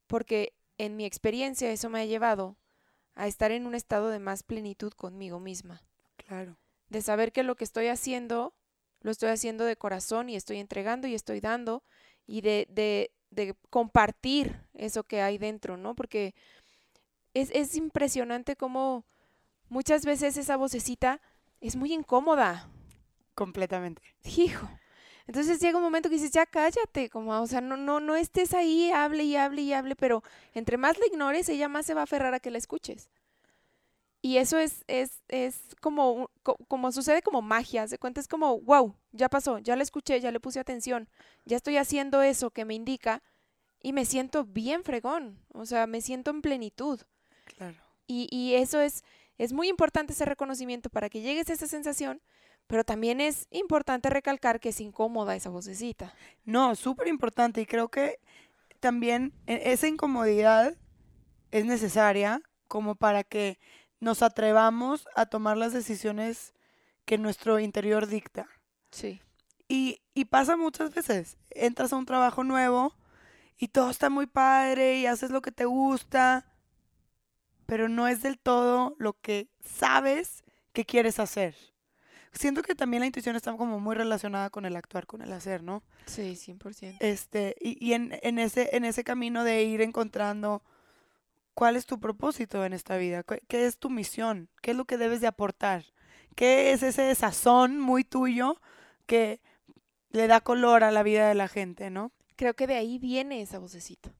porque 0.06 0.54
en 0.78 0.94
mi 0.94 1.06
experiencia 1.06 1.72
eso 1.72 1.90
me 1.90 2.00
ha 2.00 2.04
llevado 2.04 2.56
a 3.14 3.26
estar 3.26 3.50
en 3.50 3.66
un 3.66 3.74
estado 3.74 4.08
de 4.08 4.18
más 4.18 4.42
plenitud 4.42 4.92
conmigo 4.92 5.40
misma. 5.40 5.82
Claro 6.16 6.56
de 6.92 7.02
saber 7.02 7.32
que 7.32 7.42
lo 7.42 7.56
que 7.56 7.64
estoy 7.64 7.88
haciendo, 7.88 8.54
lo 9.00 9.10
estoy 9.10 9.30
haciendo 9.30 9.64
de 9.64 9.76
corazón 9.76 10.28
y 10.28 10.36
estoy 10.36 10.58
entregando 10.58 11.08
y 11.08 11.14
estoy 11.14 11.40
dando 11.40 11.82
y 12.26 12.42
de, 12.42 12.68
de, 12.70 13.10
de 13.30 13.56
compartir 13.70 14.60
eso 14.74 15.02
que 15.02 15.22
hay 15.22 15.38
dentro, 15.38 15.76
¿no? 15.76 15.96
Porque 15.96 16.34
es, 17.34 17.50
es 17.52 17.74
impresionante 17.74 18.54
cómo 18.54 19.04
muchas 19.68 20.04
veces 20.04 20.36
esa 20.36 20.56
vocecita 20.56 21.20
es 21.60 21.74
muy 21.74 21.92
incómoda. 21.92 22.68
Completamente. 23.34 24.02
Hijo. 24.36 24.68
Entonces 25.26 25.60
llega 25.60 25.78
un 25.78 25.84
momento 25.84 26.08
que 26.08 26.16
dices, 26.16 26.32
ya 26.32 26.46
cállate, 26.46 27.08
como, 27.08 27.40
o 27.40 27.46
sea, 27.46 27.60
no, 27.60 27.76
no, 27.76 28.00
no 28.00 28.16
estés 28.16 28.54
ahí, 28.54 28.90
hable 28.90 29.24
y 29.24 29.36
hable 29.36 29.62
y 29.62 29.72
hable, 29.72 29.96
pero 29.96 30.22
entre 30.54 30.76
más 30.76 30.98
la 30.98 31.06
ignores, 31.06 31.48
ella 31.48 31.68
más 31.68 31.86
se 31.86 31.94
va 31.94 32.00
a 32.00 32.04
aferrar 32.04 32.34
a 32.34 32.40
que 32.40 32.50
la 32.50 32.58
escuches. 32.58 33.08
Y 34.24 34.36
eso 34.36 34.56
es, 34.58 34.84
es, 34.86 35.22
es 35.26 35.60
como, 35.80 36.30
como 36.68 36.92
sucede 36.92 37.22
como 37.22 37.42
magia, 37.42 37.88
se 37.88 37.98
cuenta, 37.98 38.20
es 38.20 38.28
como, 38.28 38.60
wow, 38.60 38.94
ya 39.10 39.28
pasó, 39.28 39.58
ya 39.58 39.74
la 39.74 39.82
escuché, 39.82 40.20
ya 40.20 40.30
le 40.30 40.38
puse 40.38 40.60
atención, 40.60 41.08
ya 41.44 41.56
estoy 41.56 41.76
haciendo 41.76 42.22
eso 42.22 42.50
que 42.50 42.64
me 42.64 42.74
indica 42.74 43.20
y 43.80 43.92
me 43.92 44.04
siento 44.04 44.44
bien 44.44 44.84
fregón, 44.84 45.40
o 45.48 45.66
sea, 45.66 45.88
me 45.88 46.00
siento 46.00 46.30
en 46.30 46.40
plenitud. 46.40 47.00
Claro. 47.56 47.76
Y, 48.06 48.28
y 48.30 48.54
eso 48.54 48.80
es, 48.80 49.02
es 49.38 49.52
muy 49.52 49.68
importante 49.68 50.12
ese 50.12 50.24
reconocimiento 50.24 50.88
para 50.88 51.10
que 51.10 51.20
llegues 51.20 51.50
a 51.50 51.54
esa 51.54 51.66
sensación, 51.66 52.22
pero 52.66 52.84
también 52.84 53.20
es 53.20 53.46
importante 53.50 54.10
recalcar 54.10 54.60
que 54.60 54.70
es 54.70 54.80
incómoda 54.80 55.36
esa 55.36 55.50
vocecita. 55.50 56.14
No, 56.44 56.74
súper 56.74 57.08
importante 57.08 57.60
y 57.60 57.66
creo 57.66 57.88
que 57.88 58.18
también 58.80 59.32
e, 59.46 59.72
esa 59.72 59.88
incomodidad 59.88 60.74
es 61.50 61.64
necesaria 61.64 62.42
como 62.68 62.94
para 62.94 63.24
que 63.24 63.58
nos 64.00 64.22
atrevamos 64.22 65.06
a 65.14 65.26
tomar 65.26 65.56
las 65.56 65.72
decisiones 65.72 66.54
que 67.04 67.18
nuestro 67.18 67.58
interior 67.60 68.06
dicta. 68.06 68.48
Sí. 68.90 69.20
Y, 69.68 70.00
y 70.14 70.24
pasa 70.24 70.56
muchas 70.56 70.94
veces. 70.94 71.36
Entras 71.50 71.92
a 71.92 71.96
un 71.96 72.06
trabajo 72.06 72.42
nuevo 72.42 72.94
y 73.56 73.68
todo 73.68 73.90
está 73.90 74.10
muy 74.10 74.26
padre 74.26 74.98
y 74.98 75.06
haces 75.06 75.30
lo 75.30 75.42
que 75.42 75.52
te 75.52 75.66
gusta, 75.66 76.46
pero 77.66 77.88
no 77.88 78.08
es 78.08 78.22
del 78.22 78.38
todo 78.38 78.96
lo 78.98 79.12
que 79.20 79.48
sabes 79.64 80.42
que 80.72 80.84
quieres 80.84 81.20
hacer. 81.20 81.54
Siento 82.32 82.62
que 82.62 82.74
también 82.74 83.00
la 83.00 83.06
intuición 83.06 83.36
está 83.36 83.54
como 83.56 83.78
muy 83.78 83.94
relacionada 83.94 84.48
con 84.48 84.64
el 84.64 84.74
actuar, 84.76 85.06
con 85.06 85.20
el 85.20 85.32
hacer, 85.32 85.62
¿no? 85.62 85.82
Sí, 86.06 86.32
100%. 86.34 86.96
Este, 87.00 87.54
y, 87.60 87.84
y 87.84 87.92
en, 87.92 88.18
en, 88.22 88.38
ese, 88.38 88.74
en 88.74 88.84
ese 88.84 89.04
camino 89.04 89.44
de 89.44 89.64
ir 89.64 89.82
encontrando 89.82 90.62
cuál 91.54 91.76
es 91.76 91.86
tu 91.86 92.00
propósito 92.00 92.64
en 92.64 92.72
esta 92.72 92.96
vida, 92.96 93.22
qué 93.22 93.66
es 93.66 93.78
tu 93.78 93.90
misión, 93.90 94.48
qué 94.62 94.70
es 94.70 94.76
lo 94.76 94.86
que 94.86 94.96
debes 94.96 95.20
de 95.20 95.26
aportar, 95.26 95.84
qué 96.34 96.72
es 96.72 96.82
ese 96.82 97.14
sazón 97.14 97.78
muy 97.78 98.04
tuyo 98.04 98.60
que 99.06 99.40
le 100.10 100.26
da 100.26 100.40
color 100.40 100.84
a 100.84 100.90
la 100.90 101.02
vida 101.02 101.28
de 101.28 101.34
la 101.34 101.48
gente, 101.48 101.90
¿no? 101.90 102.12
Creo 102.36 102.54
que 102.54 102.66
de 102.66 102.76
ahí 102.76 102.98
viene 102.98 103.42
esa 103.42 103.58
vocecita. 103.58 104.12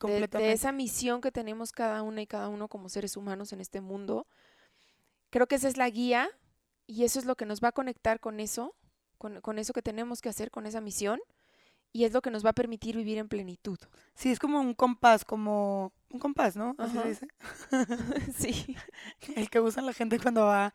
De, 0.00 0.28
de, 0.28 0.52
esa 0.52 0.72
misión 0.72 1.20
que 1.20 1.30
tenemos 1.30 1.72
cada 1.72 2.02
una 2.02 2.22
y 2.22 2.26
cada 2.26 2.48
uno 2.48 2.68
como 2.68 2.88
seres 2.88 3.18
humanos 3.18 3.52
en 3.52 3.60
este 3.60 3.82
mundo. 3.82 4.26
Creo 5.28 5.46
que 5.46 5.56
esa 5.56 5.68
es 5.68 5.76
la 5.76 5.90
guía 5.90 6.30
y 6.90 7.04
eso 7.04 7.20
es 7.20 7.24
lo 7.24 7.36
que 7.36 7.46
nos 7.46 7.62
va 7.62 7.68
a 7.68 7.72
conectar 7.72 8.18
con 8.18 8.40
eso, 8.40 8.74
con, 9.16 9.40
con 9.40 9.58
eso 9.58 9.72
que 9.72 9.80
tenemos 9.80 10.20
que 10.20 10.28
hacer, 10.28 10.50
con 10.50 10.66
esa 10.66 10.80
misión 10.80 11.20
y 11.92 12.04
es 12.04 12.12
lo 12.12 12.20
que 12.20 12.30
nos 12.30 12.44
va 12.44 12.50
a 12.50 12.54
permitir 12.54 12.96
vivir 12.96 13.18
en 13.18 13.28
plenitud. 13.28 13.78
Sí, 14.14 14.30
es 14.30 14.38
como 14.38 14.60
un 14.60 14.74
compás, 14.74 15.24
como 15.24 15.92
un 16.10 16.18
compás, 16.18 16.56
¿no? 16.56 16.74
Así 16.78 16.98
se 16.98 17.08
dice. 17.08 17.28
sí. 18.36 18.76
El 19.36 19.50
que 19.50 19.60
usa 19.60 19.82
la 19.82 19.92
gente 19.92 20.18
cuando 20.18 20.46
va 20.46 20.66
a 20.66 20.74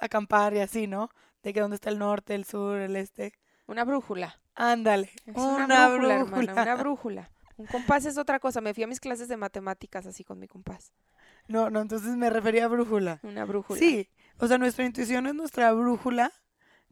acampar 0.00 0.54
y 0.54 0.60
así, 0.60 0.86
¿no? 0.86 1.10
De 1.42 1.52
que 1.52 1.60
dónde 1.60 1.76
está 1.76 1.90
el 1.90 1.98
norte, 1.98 2.34
el 2.34 2.44
sur, 2.44 2.78
el 2.78 2.96
este. 2.96 3.32
Una 3.66 3.84
brújula. 3.84 4.40
Ándale. 4.54 5.10
una, 5.34 5.64
una, 5.64 5.88
brújula, 5.88 6.14
hermana, 6.14 6.62
una 6.62 6.74
brújula. 6.76 7.30
Un 7.56 7.66
compás 7.66 8.04
es 8.04 8.18
otra 8.18 8.40
cosa. 8.40 8.60
Me 8.60 8.74
fui 8.74 8.82
a 8.82 8.86
mis 8.86 8.98
clases 8.98 9.28
de 9.28 9.36
matemáticas 9.36 10.06
así 10.06 10.24
con 10.24 10.38
mi 10.40 10.48
compás. 10.48 10.92
No, 11.46 11.70
no, 11.70 11.80
entonces 11.82 12.16
me 12.16 12.28
refería 12.28 12.64
a 12.64 12.68
brújula. 12.68 13.20
Una 13.22 13.44
brújula. 13.44 13.78
Sí, 13.78 14.08
o 14.38 14.46
sea, 14.46 14.58
nuestra 14.58 14.84
intuición 14.84 15.26
es 15.26 15.34
nuestra 15.34 15.72
brújula 15.72 16.32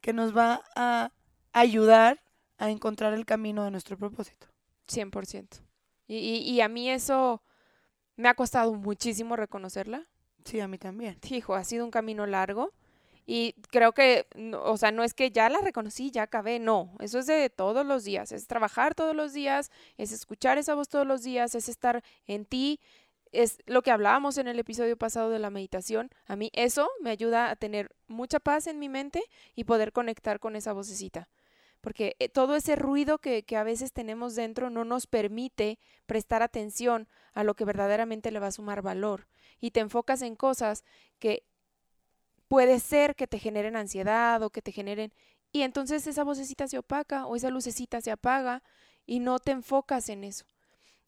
que 0.01 0.13
nos 0.13 0.37
va 0.37 0.63
a 0.75 1.13
ayudar 1.53 2.23
a 2.59 2.71
encontrar 2.71 3.13
el 3.15 3.25
camino 3.25 3.65
de 3.65 3.71
nuestro 3.71 3.97
propósito. 3.97 4.47
100%. 4.89 5.63
Y, 6.07 6.17
y, 6.17 6.51
y 6.51 6.61
a 6.61 6.69
mí 6.69 6.91
eso 6.91 7.43
me 8.17 8.29
ha 8.29 8.35
costado 8.35 8.75
muchísimo 8.75 9.37
reconocerla. 9.37 10.07
Sí, 10.45 10.61
a 10.61 10.69
mí 10.69 10.79
también. 10.79 11.19
Hijo, 11.31 11.55
ha 11.55 11.65
sido 11.65 11.85
un 11.85 11.91
camino 11.91 12.27
largo. 12.27 12.73
Y 13.25 13.55
creo 13.71 13.93
que, 13.93 14.27
o 14.65 14.77
sea, 14.77 14.91
no 14.91 15.05
es 15.05 15.15
que 15.15 15.31
ya 15.31 15.49
la 15.49 15.61
reconocí, 15.61 16.11
ya 16.11 16.23
acabé, 16.23 16.59
no, 16.59 16.97
eso 16.99 17.21
es 17.21 17.27
de 17.27 17.51
todos 17.51 17.87
los 17.87 18.03
días, 18.03 18.33
es 18.33 18.49
trabajar 18.49 18.97
todos 18.97 19.15
los 19.15 19.33
días, 19.33 19.71
es 19.97 20.11
escuchar 20.11 20.59
esa 20.59 20.75
voz 20.75 20.89
todos 20.89 21.07
los 21.07 21.23
días, 21.23 21.55
es 21.55 21.69
estar 21.69 22.03
en 22.27 22.45
ti, 22.45 22.81
es 23.33 23.59
lo 23.67 23.83
que 23.83 23.91
hablábamos 23.91 24.39
en 24.39 24.47
el 24.47 24.59
episodio 24.59 24.97
pasado 24.97 25.31
de 25.31 25.39
la 25.39 25.51
meditación. 25.51 26.11
A 26.27 26.37
mí 26.37 26.51
eso 26.53 26.89
me 27.01 27.11
ayuda 27.11 27.51
a 27.51 27.57
tener 27.57 27.91
mucha 28.07 28.39
paz 28.41 28.67
en 28.67 28.79
mi 28.79 28.89
mente 28.89 29.23
y 29.55 29.65
poder 29.65 29.93
conectar 29.93 30.39
con 30.39 30.57
esa 30.57 30.73
vocecita 30.73 31.29
porque 31.83 32.15
eh, 32.21 32.29
todo 32.29 32.55
ese 32.55 32.77
ruido 32.77 33.19
que, 33.19 33.43
que, 33.43 33.57
a 33.57 33.65
veces 33.65 33.93
tenemos 33.93 34.37
dentro 34.37 34.71
no 34.71 34.85
nos 34.85 35.09
permite 35.09 35.81
prestar 36.07 36.41
atención 36.41 37.09
a 37.35 37.43
lo 37.43 37.55
que 37.55 37.65
verdaderamente 37.65 38.31
le 38.31 38.39
va 38.39 38.47
a 38.47 38.53
sumar 38.53 38.83
valor 38.83 39.27
y 39.61 39.73
te 39.73 39.81
enfocas 39.81 40.23
en 40.23 40.37
cosas 40.37 40.85
que 41.19 41.43
puede 42.47 42.79
ser 42.79 43.17
que 43.17 43.27
te 43.27 43.41
generen 43.41 43.75
ansiedad 43.75 44.43
o 44.43 44.51
que 44.51 44.62
te 44.62 44.71
generen 44.71 45.12
y 45.51 45.62
entonces 45.62 46.07
esa 46.07 46.25
vocecita 46.25 46.67
se 46.69 46.79
opaca 46.79 47.27
o 47.27 47.37
esa 47.37 47.51
lucecita 47.51 48.01
se 48.01 48.11
apaga 48.11 48.62
y 49.05 49.19
no 49.19 49.39
te 49.39 49.51
enfocas 49.51 50.09
en 50.09 50.25
eso. 50.25 50.47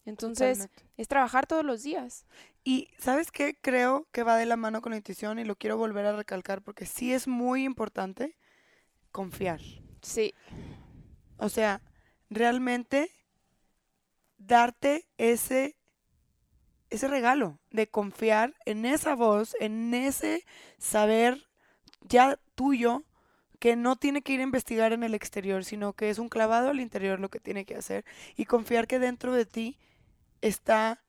Entonces, 0.05 0.59
Totalmente. 0.59 0.93
es 0.97 1.07
trabajar 1.07 1.47
todos 1.47 1.65
los 1.65 1.83
días. 1.83 2.25
Y 2.63 2.89
¿sabes 2.97 3.31
qué? 3.31 3.57
Creo 3.59 4.07
que 4.11 4.23
va 4.23 4.37
de 4.37 4.45
la 4.45 4.55
mano 4.55 4.81
con 4.81 4.91
la 4.91 4.97
intuición 4.97 5.39
y 5.39 5.45
lo 5.45 5.55
quiero 5.55 5.77
volver 5.77 6.05
a 6.05 6.15
recalcar 6.15 6.61
porque 6.61 6.85
sí 6.85 7.13
es 7.13 7.27
muy 7.27 7.63
importante 7.63 8.37
confiar. 9.11 9.61
Sí. 10.01 10.33
O 11.37 11.49
sea, 11.49 11.81
realmente 12.29 13.11
darte 14.37 15.07
ese 15.17 15.77
ese 16.89 17.07
regalo 17.07 17.59
de 17.71 17.87
confiar 17.87 18.55
en 18.65 18.85
esa 18.85 19.15
voz, 19.15 19.55
en 19.59 19.93
ese 19.93 20.45
saber 20.77 21.47
ya 22.01 22.39
tuyo 22.55 23.03
que 23.59 23.75
no 23.75 23.95
tiene 23.95 24.21
que 24.21 24.33
ir 24.33 24.39
a 24.39 24.43
investigar 24.43 24.93
en 24.93 25.03
el 25.03 25.15
exterior, 25.15 25.65
sino 25.65 25.93
que 25.93 26.09
es 26.09 26.19
un 26.19 26.29
clavado 26.29 26.69
al 26.69 26.79
interior 26.79 27.19
lo 27.19 27.29
que 27.29 27.39
tiene 27.39 27.65
que 27.65 27.75
hacer 27.75 28.05
y 28.35 28.45
confiar 28.45 28.87
que 28.87 28.99
dentro 28.99 29.33
de 29.33 29.45
ti 29.45 29.79
está 30.41 31.03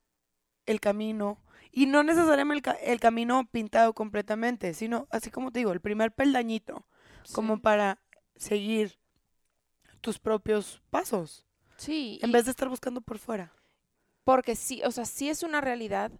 el 0.67 0.81
camino 0.81 1.41
y 1.71 1.87
no 1.87 2.03
necesariamente 2.03 2.71
el, 2.71 2.93
el 2.93 3.01
camino 3.01 3.49
pintado 3.51 3.93
completamente, 3.95 4.75
sino 4.75 5.07
así 5.11 5.31
como 5.31 5.53
te 5.53 5.61
digo, 5.61 5.73
el 5.73 5.81
primer 5.81 6.13
peldañito 6.13 6.87
sí. 7.25 7.35
como 7.35 7.61
para 7.61 8.01
seguir 8.37 8.99
tus 10.01 10.19
propios 10.19 10.83
pasos. 10.91 11.47
Sí. 11.77 12.19
En 12.23 12.33
vez 12.33 12.45
de 12.45 12.51
estar 12.51 12.69
buscando 12.69 13.01
por 13.01 13.19
fuera. 13.19 13.53
Porque 14.25 14.57
sí, 14.57 14.83
o 14.85 14.91
sea, 14.91 15.05
sí 15.05 15.29
es 15.29 15.43
una 15.43 15.61
realidad 15.61 16.11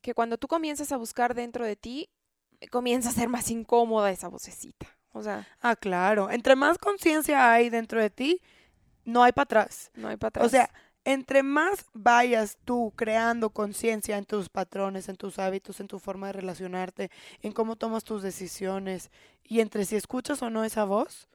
que 0.00 0.14
cuando 0.14 0.36
tú 0.36 0.48
comienzas 0.48 0.92
a 0.92 0.96
buscar 0.96 1.34
dentro 1.34 1.64
de 1.64 1.76
ti, 1.76 2.10
comienza 2.70 3.08
a 3.08 3.12
ser 3.12 3.28
más 3.28 3.50
incómoda 3.50 4.10
esa 4.10 4.28
vocecita. 4.28 4.86
O 5.12 5.22
sea. 5.22 5.46
Ah, 5.60 5.76
claro. 5.76 6.30
Entre 6.30 6.56
más 6.56 6.78
conciencia 6.78 7.52
hay 7.52 7.70
dentro 7.70 8.00
de 8.00 8.10
ti, 8.10 8.42
no 9.04 9.22
hay 9.22 9.32
para 9.32 9.44
atrás. 9.44 9.90
No 9.94 10.08
hay 10.08 10.16
para 10.16 10.28
atrás. 10.28 10.46
O 10.46 10.48
sea, 10.48 10.70
entre 11.04 11.42
más 11.42 11.86
vayas 11.92 12.58
tú 12.64 12.92
creando 12.96 13.50
conciencia 13.50 14.18
en 14.18 14.24
tus 14.24 14.48
patrones, 14.48 15.08
en 15.08 15.16
tus 15.16 15.38
hábitos, 15.38 15.80
en 15.80 15.88
tu 15.88 15.98
forma 15.98 16.28
de 16.28 16.34
relacionarte, 16.34 17.10
en 17.40 17.52
cómo 17.52 17.76
tomas 17.76 18.04
tus 18.04 18.22
decisiones 18.22 19.10
y 19.42 19.60
entre 19.60 19.84
si 19.84 19.96
escuchas 19.96 20.42
o 20.42 20.50
no 20.50 20.64
esa 20.64 20.84
voz, 20.84 21.28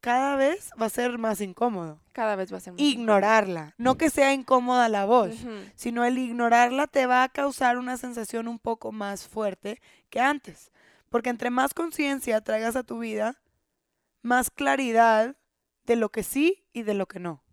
cada 0.00 0.36
vez 0.36 0.70
va 0.80 0.86
a 0.86 0.90
ser 0.90 1.16
más 1.16 1.40
incómodo. 1.40 1.98
Cada 2.12 2.36
vez 2.36 2.52
va 2.52 2.58
a 2.58 2.60
ser 2.60 2.74
más 2.74 2.82
Ignorarla. 2.82 3.60
Incómodo. 3.60 3.74
No 3.78 3.96
que 3.96 4.10
sea 4.10 4.34
incómoda 4.34 4.88
la 4.90 5.06
voz, 5.06 5.30
uh 5.42 5.48
-huh. 5.48 5.72
sino 5.74 6.04
el 6.04 6.18
ignorarla 6.18 6.86
te 6.86 7.06
va 7.06 7.22
a 7.22 7.28
causar 7.30 7.78
una 7.78 7.96
sensación 7.96 8.46
un 8.46 8.58
poco 8.58 8.92
más 8.92 9.26
fuerte 9.26 9.80
que 10.10 10.20
antes. 10.20 10.70
Porque 11.08 11.30
entre 11.30 11.48
más 11.48 11.72
conciencia 11.72 12.42
traigas 12.42 12.76
a 12.76 12.82
tu 12.82 12.98
vida, 12.98 13.40
más 14.20 14.50
claridad 14.50 15.36
de 15.86 15.96
lo 15.96 16.10
que 16.10 16.22
sí 16.22 16.66
y 16.72 16.82
de 16.82 16.94
lo 16.94 17.06
que 17.06 17.18
no. 17.18 17.43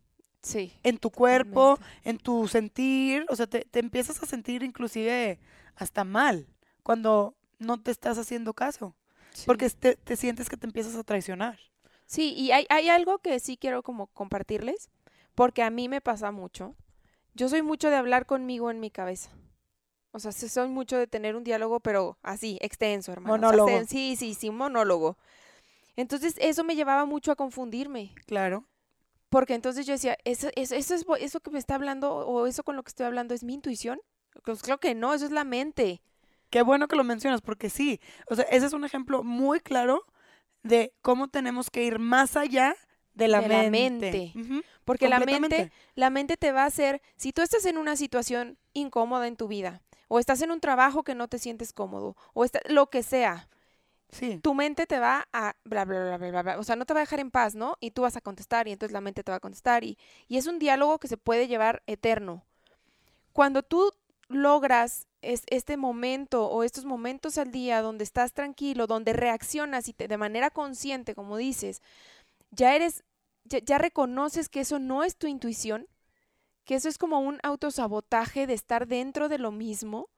Sí. 0.41 0.73
En 0.83 0.97
tu 0.97 1.11
cuerpo, 1.11 1.75
totalmente. 1.75 2.09
en 2.09 2.17
tu 2.17 2.47
sentir, 2.47 3.25
o 3.29 3.35
sea, 3.35 3.47
te, 3.47 3.65
te 3.65 3.79
empiezas 3.79 4.21
a 4.21 4.25
sentir 4.25 4.63
inclusive 4.63 5.39
hasta 5.75 6.03
mal 6.03 6.47
cuando 6.83 7.35
no 7.59 7.79
te 7.81 7.91
estás 7.91 8.17
haciendo 8.17 8.53
caso. 8.53 8.95
Sí. 9.33 9.43
Porque 9.45 9.69
te, 9.69 9.95
te 9.95 10.15
sientes 10.15 10.49
que 10.49 10.57
te 10.57 10.65
empiezas 10.65 10.95
a 10.95 11.03
traicionar. 11.03 11.59
Sí, 12.05 12.33
y 12.35 12.51
hay, 12.51 12.65
hay 12.69 12.89
algo 12.89 13.19
que 13.19 13.39
sí 13.39 13.55
quiero 13.55 13.83
como 13.83 14.07
compartirles, 14.07 14.89
porque 15.35 15.63
a 15.63 15.69
mí 15.69 15.87
me 15.87 16.01
pasa 16.01 16.31
mucho. 16.31 16.75
Yo 17.33 17.47
soy 17.47 17.61
mucho 17.61 17.89
de 17.89 17.95
hablar 17.95 18.25
conmigo 18.25 18.69
en 18.69 18.79
mi 18.79 18.91
cabeza. 18.91 19.31
O 20.11 20.19
sea, 20.19 20.33
soy 20.33 20.67
mucho 20.67 20.97
de 20.97 21.07
tener 21.07 21.37
un 21.37 21.45
diálogo, 21.45 21.79
pero 21.79 22.17
así, 22.21 22.57
extenso, 22.59 23.13
hermano. 23.13 23.37
Monólogo. 23.37 23.85
sí, 23.87 24.17
sí, 24.17 24.33
sí, 24.33 24.49
monólogo. 24.49 25.17
Entonces, 25.95 26.35
eso 26.39 26.65
me 26.65 26.75
llevaba 26.75 27.05
mucho 27.05 27.31
a 27.31 27.37
confundirme. 27.37 28.13
Claro. 28.25 28.65
Porque 29.31 29.53
entonces 29.53 29.85
yo 29.85 29.93
decía, 29.93 30.17
¿eso, 30.25 30.49
eso, 30.57 30.75
eso, 30.75 30.93
es, 30.93 31.05
eso 31.21 31.39
que 31.39 31.51
me 31.51 31.57
está 31.57 31.75
hablando 31.75 32.13
o 32.13 32.47
eso 32.47 32.63
con 32.63 32.75
lo 32.75 32.83
que 32.83 32.89
estoy 32.89 33.05
hablando 33.05 33.33
es 33.33 33.45
mi 33.45 33.53
intuición? 33.53 34.01
Pues 34.43 34.61
creo 34.61 34.77
que 34.77 34.93
no, 34.93 35.13
eso 35.13 35.23
es 35.23 35.31
la 35.31 35.45
mente. 35.45 36.01
Qué 36.49 36.61
bueno 36.63 36.89
que 36.89 36.97
lo 36.97 37.05
mencionas, 37.05 37.39
porque 37.39 37.69
sí. 37.69 38.01
O 38.29 38.35
sea, 38.35 38.43
ese 38.51 38.65
es 38.65 38.73
un 38.73 38.83
ejemplo 38.83 39.23
muy 39.23 39.61
claro 39.61 40.05
de 40.63 40.93
cómo 41.01 41.29
tenemos 41.29 41.69
que 41.69 41.85
ir 41.85 41.97
más 41.97 42.35
allá 42.35 42.75
de 43.13 43.29
la 43.29 43.39
De 43.39 43.47
la 43.47 43.69
mente. 43.69 44.33
mente. 44.33 44.33
Ujú, 44.37 44.63
Porque 44.83 45.07
la 45.07 45.21
mente, 45.21 45.71
la 45.95 46.09
mente 46.09 46.35
te 46.35 46.51
va 46.51 46.63
a 46.63 46.65
hacer, 46.65 47.01
si 47.15 47.31
tú 47.31 47.41
estás 47.41 47.65
en 47.65 47.77
una 47.77 47.95
situación 47.95 48.57
incómoda 48.73 49.27
en 49.27 49.37
tu 49.37 49.47
vida, 49.47 49.81
o 50.09 50.19
estás 50.19 50.41
en 50.41 50.51
un 50.51 50.59
trabajo 50.59 51.03
que 51.03 51.15
no 51.15 51.29
te 51.29 51.39
sientes 51.39 51.71
cómodo, 51.71 52.17
o 52.33 52.43
está, 52.43 52.59
lo 52.67 52.89
que 52.89 53.01
sea, 53.01 53.47
Sí, 54.11 54.39
tu 54.43 54.53
mente 54.53 54.85
te 54.87 54.99
va 54.99 55.27
a 55.31 55.55
bla, 55.63 55.85
bla, 55.85 55.99
bla, 56.03 56.17
bla, 56.17 56.29
bla, 56.31 56.41
bla, 56.43 56.59
o 56.59 56.63
sea, 56.63 56.75
no 56.75 56.85
te 56.85 56.93
va 56.93 56.99
a 56.99 57.03
dejar 57.03 57.21
en 57.21 57.31
paz, 57.31 57.55
¿no? 57.55 57.77
Y 57.79 57.91
tú 57.91 58.01
vas 58.01 58.17
a 58.17 58.21
contestar 58.21 58.67
y 58.67 58.71
entonces 58.73 58.91
la 58.93 58.99
mente 59.01 59.23
te 59.23 59.31
va 59.31 59.37
a 59.37 59.39
contestar 59.39 59.83
y, 59.85 59.97
y 60.27 60.37
es 60.37 60.47
un 60.47 60.59
diálogo 60.59 60.99
que 60.99 61.07
se 61.07 61.15
puede 61.17 61.47
llevar 61.47 61.81
eterno. 61.87 62.43
Cuando 63.33 63.63
tú 63.63 63.91
logras 64.29 65.07
es- 65.21 65.43
este 65.47 65.77
momento 65.77 66.47
o 66.47 66.63
estos 66.63 66.85
momentos 66.85 67.37
al 67.37 67.51
día 67.51 67.81
donde 67.81 68.03
estás 68.05 68.33
tranquilo, 68.33 68.87
donde 68.87 69.13
reaccionas 69.13 69.87
y 69.89 69.93
te- 69.93 70.07
de 70.07 70.17
manera 70.17 70.49
consciente, 70.51 71.15
como 71.15 71.37
dices, 71.37 71.81
ya 72.51 72.75
eres, 72.75 73.03
ya, 73.45 73.59
ya 73.59 73.77
reconoces 73.79 74.49
que 74.49 74.61
eso 74.61 74.79
no 74.79 75.03
es 75.03 75.17
tu 75.17 75.27
intuición, 75.27 75.87
que 76.65 76.75
eso 76.75 76.89
es 76.89 76.97
como 76.97 77.19
un 77.21 77.39
autosabotaje 77.43 78.47
de 78.47 78.53
estar 78.55 78.87
dentro 78.87 79.29
de 79.29 79.39
lo 79.39 79.51
mismo. 79.51 80.09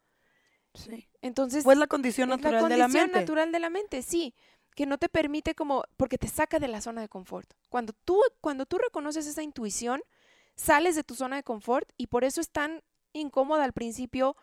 Sí. 0.74 1.08
Entonces, 1.22 1.64
Pues 1.64 1.78
la 1.78 1.88
condición 1.88 2.32
es 2.32 2.38
natural 2.38 2.64
la 2.64 2.70
de 2.70 2.78
la 2.78 2.84
condición 2.86 3.06
mente. 3.06 3.20
natural 3.20 3.52
de 3.52 3.60
la 3.60 3.70
mente, 3.70 4.02
sí, 4.02 4.36
que 4.76 4.86
no 4.86 4.98
te 4.98 5.10
permite 5.10 5.56
como 5.56 5.84
porque 5.98 6.18
te 6.18 6.28
saca 6.28 6.60
de 6.60 6.68
la 6.68 6.82
zona 6.82 7.02
de 7.02 7.10
confort. 7.10 7.52
Cuando 7.70 7.94
tú 7.94 8.22
cuando 8.42 8.66
tú 8.66 8.78
reconoces 8.78 9.28
esa 9.28 9.44
intuición, 9.44 10.02
sales 10.56 10.96
de 10.96 11.04
tu 11.04 11.16
zona 11.16 11.36
de 11.38 11.44
confort 11.44 11.90
y 11.98 12.08
por 12.08 12.24
eso 12.24 12.42
es 12.42 12.50
tan 12.50 12.82
incómoda 13.14 13.64
al 13.64 13.74
principio 13.74 14.36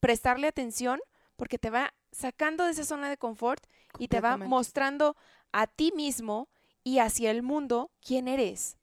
prestarle 0.00 0.46
atención 0.46 1.00
porque 1.36 1.58
te 1.58 1.70
va 1.70 1.94
sacando 2.12 2.64
de 2.64 2.72
esa 2.72 2.84
zona 2.84 3.08
de 3.08 3.16
confort 3.16 3.64
y 3.98 4.08
te 4.08 4.20
va 4.20 4.36
mostrando 4.36 5.16
a 5.52 5.66
ti 5.66 5.92
mismo 5.94 6.48
y 6.84 6.98
hacia 6.98 7.30
el 7.30 7.42
mundo 7.42 7.90
quién 8.00 8.28
eres. 8.28 8.76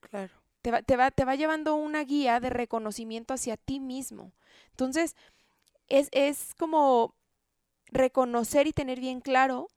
Claro. 0.00 0.32
Te 0.62 0.70
va, 0.70 0.82
te 0.82 0.96
va, 0.96 1.10
te 1.10 1.24
va 1.24 1.34
llevando 1.34 1.74
una 1.74 2.04
guía 2.04 2.38
de 2.40 2.50
reconocimiento 2.50 3.34
hacia 3.34 3.56
ti 3.56 3.80
mismo. 3.80 4.32
Entonces, 4.70 5.16
es, 5.92 6.08
es 6.12 6.54
como 6.54 7.14
reconocer 7.88 8.66
y 8.66 8.72
tener 8.72 8.98
bien 8.98 9.20
claro 9.20 9.68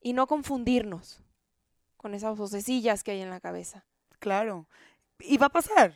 y 0.00 0.12
no 0.12 0.26
confundirnos 0.26 1.20
con 1.96 2.14
esas 2.14 2.36
vocecillas 2.36 3.04
que 3.04 3.12
hay 3.12 3.20
en 3.20 3.30
la 3.30 3.40
cabeza. 3.40 3.84
Claro. 4.18 4.66
Y 5.20 5.38
va 5.38 5.46
a 5.46 5.50
pasar. 5.50 5.94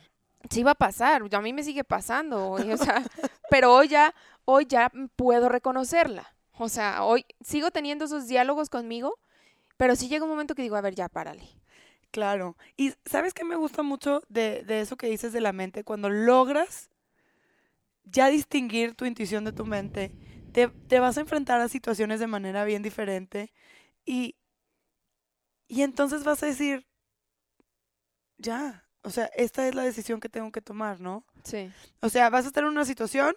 Sí 0.49 0.63
va 0.63 0.71
a 0.71 0.75
pasar, 0.75 1.23
a 1.31 1.41
mí 1.41 1.53
me 1.53 1.63
sigue 1.63 1.85
pasando, 1.85 2.49
hoy, 2.49 2.69
o 2.69 2.77
sea, 2.77 3.01
pero 3.49 3.73
hoy 3.73 3.87
ya, 3.87 4.13
hoy 4.43 4.65
ya 4.65 4.91
puedo 5.15 5.47
reconocerla. 5.47 6.35
O 6.57 6.67
sea, 6.67 7.03
hoy 7.03 7.25
sigo 7.41 7.71
teniendo 7.71 8.05
esos 8.05 8.27
diálogos 8.27 8.69
conmigo, 8.69 9.17
pero 9.77 9.95
sí 9.95 10.09
llega 10.09 10.25
un 10.25 10.31
momento 10.31 10.53
que 10.53 10.61
digo, 10.61 10.75
a 10.75 10.81
ver, 10.81 10.95
ya 10.95 11.07
párale. 11.07 11.47
Claro. 12.11 12.57
Y 12.75 12.93
sabes 13.05 13.33
que 13.33 13.45
me 13.45 13.55
gusta 13.55 13.83
mucho 13.83 14.21
de, 14.27 14.63
de 14.63 14.81
eso 14.81 14.97
que 14.97 15.07
dices 15.07 15.31
de 15.31 15.41
la 15.41 15.53
mente, 15.53 15.85
cuando 15.85 16.09
logras 16.09 16.89
ya 18.03 18.29
distinguir 18.29 18.95
tu 18.95 19.05
intuición 19.05 19.45
de 19.45 19.53
tu 19.53 19.65
mente, 19.65 20.11
te, 20.51 20.67
te 20.67 20.99
vas 20.99 21.17
a 21.17 21.21
enfrentar 21.21 21.61
a 21.61 21.67
situaciones 21.67 22.19
de 22.19 22.27
manera 22.27 22.63
bien 22.65 22.83
diferente 22.83 23.53
y, 24.05 24.35
y 25.67 25.81
entonces 25.81 26.23
vas 26.23 26.43
a 26.43 26.47
decir, 26.47 26.87
ya, 28.37 28.87
o 29.01 29.09
sea, 29.09 29.25
esta 29.35 29.67
es 29.67 29.75
la 29.75 29.83
decisión 29.83 30.19
que 30.19 30.29
tengo 30.29 30.51
que 30.51 30.61
tomar, 30.61 30.99
¿no? 30.99 31.25
Sí. 31.43 31.71
O 32.01 32.09
sea, 32.09 32.29
vas 32.29 32.45
a 32.45 32.47
estar 32.47 32.63
en 32.63 32.69
una 32.69 32.85
situación 32.85 33.35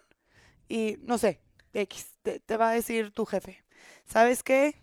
y, 0.68 0.98
no 1.02 1.18
sé, 1.18 1.40
X, 1.72 2.14
te, 2.22 2.40
te 2.40 2.56
va 2.56 2.70
a 2.70 2.72
decir 2.72 3.12
tu 3.12 3.24
jefe, 3.24 3.64
¿sabes 4.04 4.42
qué? 4.42 4.82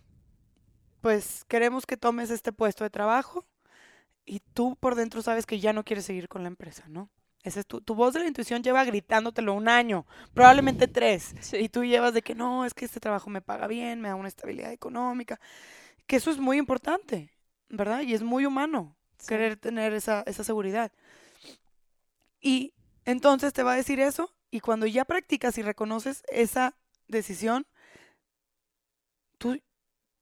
Pues 1.00 1.44
queremos 1.46 1.86
que 1.86 1.96
tomes 1.96 2.30
este 2.30 2.52
puesto 2.52 2.84
de 2.84 2.90
trabajo 2.90 3.46
y 4.24 4.40
tú 4.40 4.76
por 4.76 4.94
dentro 4.94 5.22
sabes 5.22 5.46
que 5.46 5.60
ya 5.60 5.72
no 5.72 5.84
quieres 5.84 6.06
seguir 6.06 6.28
con 6.28 6.42
la 6.42 6.48
empresa, 6.48 6.84
¿no? 6.88 7.10
Esa 7.44 7.60
es 7.60 7.66
tu, 7.66 7.80
tu 7.82 7.94
voz 7.94 8.14
de 8.14 8.20
la 8.20 8.26
intuición 8.26 8.62
lleva 8.62 8.84
gritándotelo 8.84 9.52
un 9.52 9.68
año, 9.68 10.06
probablemente 10.32 10.88
tres, 10.88 11.34
Sí. 11.40 11.58
y 11.58 11.68
tú 11.68 11.84
llevas 11.84 12.14
de 12.14 12.22
que 12.22 12.34
no, 12.34 12.64
es 12.64 12.72
que 12.74 12.86
este 12.86 13.00
trabajo 13.00 13.28
me 13.30 13.42
paga 13.42 13.66
bien, 13.66 14.00
me 14.00 14.08
da 14.08 14.14
una 14.14 14.28
estabilidad 14.28 14.72
económica, 14.72 15.38
que 16.06 16.16
eso 16.16 16.30
es 16.30 16.38
muy 16.38 16.56
importante, 16.56 17.30
¿verdad? 17.68 18.00
Y 18.00 18.14
es 18.14 18.22
muy 18.22 18.46
humano 18.46 18.96
Sí. 19.18 19.28
querer 19.28 19.56
tener 19.56 19.92
esa, 19.92 20.22
esa 20.26 20.42
seguridad. 20.42 20.90
Y 22.40 22.72
entonces 23.04 23.52
te 23.52 23.62
va 23.62 23.74
a 23.74 23.76
decir 23.76 24.00
eso 24.00 24.34
y 24.50 24.60
cuando 24.60 24.86
ya 24.86 25.04
practicas 25.04 25.58
y 25.58 25.62
reconoces 25.62 26.22
esa 26.28 26.74
decisión, 27.08 27.66
tú, 29.36 29.60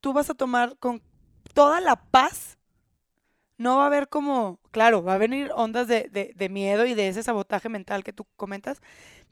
tú 0.01 0.13
vas 0.13 0.29
a 0.29 0.35
tomar 0.35 0.77
con 0.79 1.03
toda 1.55 1.81
la 1.81 1.97
paz. 1.97 2.59
No 3.59 3.77
va 3.77 3.85
a 3.85 3.87
haber 3.87 4.09
como, 4.09 4.61
claro, 4.71 5.03
va 5.03 5.15
a 5.15 5.19
venir 5.19 5.51
ondas 5.55 5.87
de, 5.89 6.09
de, 6.11 6.33
de 6.35 6.49
miedo 6.49 6.87
y 6.87 6.95
de 6.95 7.09
ese 7.09 7.23
sabotaje 7.23 7.69
mental 7.69 8.05
que 8.05 8.13
tú 8.13 8.27
comentas, 8.37 8.81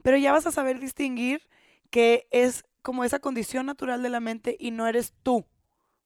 pero 0.03 0.17
ya 0.17 0.31
vas 0.31 0.45
a 0.45 0.51
saber 0.51 0.79
distinguir 0.79 1.47
que 1.89 2.27
es 2.31 2.63
como 2.81 3.03
esa 3.03 3.19
condición 3.19 3.65
natural 3.65 4.01
de 4.01 4.09
la 4.09 4.19
mente 4.19 4.55
y 4.59 4.71
no 4.71 4.87
eres 4.87 5.13
tú 5.23 5.45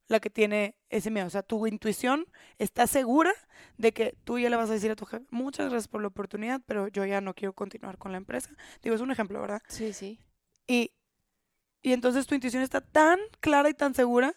la 0.08 0.20
que 0.20 0.30
tiene 0.30 0.76
ese 0.90 1.10
miedo. 1.12 1.28
O 1.28 1.30
sea, 1.30 1.44
tu 1.44 1.66
intuición 1.68 2.28
está 2.58 2.88
segura 2.88 3.34
de 3.78 3.92
que 3.94 4.16
tú 4.24 4.40
ya 4.40 4.50
le 4.50 4.56
vas 4.56 4.70
a 4.70 4.74
decir 4.74 4.92
a 4.92 4.96
tu 4.96 5.06
jefe, 5.06 5.26
muchas 5.32 5.70
gracias 5.70 5.88
por 5.88 6.02
la 6.02 6.08
oportunidad, 6.08 6.62
pero 6.66 6.88
yo 6.88 7.06
ya 7.06 7.22
no 7.22 7.34
quiero 7.34 7.54
continuar 7.54 7.98
con 7.98 8.12
la 8.12 8.18
empresa. 8.18 8.52
Digo, 8.82 8.96
es 8.96 9.02
un 9.02 9.12
ejemplo, 9.12 9.42
¿verdad? 9.42 9.62
Sí, 9.68 9.94
sí. 9.94 10.20
Y, 10.68 10.94
y 11.82 11.94
entonces 11.94 12.28
tu 12.28 12.36
intuición 12.36 12.64
está 12.64 12.82
tan 12.82 13.20
clara 13.40 13.70
y 13.70 13.74
tan 13.74 13.96
segura 13.96 14.34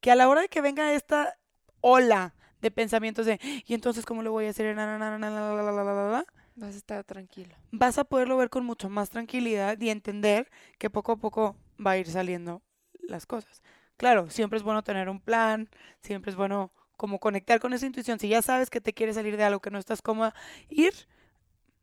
que 0.00 0.10
a 0.10 0.16
la 0.16 0.28
hora 0.28 0.42
de 0.42 0.48
que 0.48 0.60
venga 0.60 0.92
esta 0.92 1.38
ola 1.80 2.34
de 2.66 2.70
pensamientos 2.70 3.26
de, 3.26 3.40
y 3.66 3.74
entonces, 3.74 4.04
¿cómo 4.04 4.22
lo 4.22 4.32
voy 4.32 4.46
a 4.46 4.50
hacer? 4.50 4.74
Na, 4.74 4.86
na, 4.86 4.98
na, 4.98 5.18
na, 5.18 5.30
la, 5.30 5.54
la, 5.54 5.62
la, 5.62 5.72
la, 5.72 5.84
la, 5.84 5.94
la, 5.94 6.10
la", 6.10 6.26
Vas 6.56 6.74
a 6.74 6.78
estar 6.78 7.04
tranquilo. 7.04 7.54
vas 7.70 7.98
a 7.98 8.04
poderlo 8.04 8.36
ver 8.36 8.50
con 8.50 8.64
mucho 8.64 8.88
más 8.88 9.10
tranquilidad 9.10 9.78
y 9.80 9.90
entender 9.90 10.50
que 10.78 10.90
poco 10.90 11.12
a 11.12 11.16
poco 11.16 11.56
va 11.84 11.92
a 11.92 11.98
ir 11.98 12.08
saliendo 12.08 12.62
las 13.08 13.26
cosas. 13.26 13.62
Claro, 13.96 14.30
siempre 14.30 14.56
es 14.58 14.62
bueno 14.62 14.82
tener 14.82 15.08
un 15.08 15.20
plan, 15.20 15.68
siempre 16.02 16.30
es 16.30 16.36
bueno 16.36 16.72
como 16.96 17.18
conectar 17.20 17.60
con 17.60 17.72
esa 17.72 17.86
intuición. 17.86 18.18
Si 18.18 18.28
ya 18.28 18.42
sabes 18.42 18.70
que 18.70 18.80
te 18.80 18.92
quieres 18.94 19.16
salir 19.16 19.36
de 19.36 19.44
algo 19.44 19.60
que 19.60 19.70
no 19.70 19.78
estás 19.78 20.02
cómoda, 20.02 20.34
ir 20.68 20.94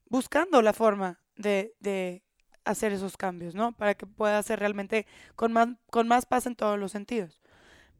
buscando 0.09 0.61
la 0.61 0.73
forma 0.73 1.19
de, 1.35 1.73
de 1.79 2.23
hacer 2.65 2.93
esos 2.93 3.17
cambios, 3.17 3.55
¿no? 3.55 3.73
Para 3.73 3.95
que 3.95 4.05
pueda 4.05 4.41
ser 4.43 4.59
realmente 4.59 5.05
con 5.35 5.53
más, 5.53 5.69
con 5.91 6.07
más 6.07 6.25
paz 6.25 6.45
en 6.45 6.55
todos 6.55 6.79
los 6.79 6.91
sentidos. 6.91 7.41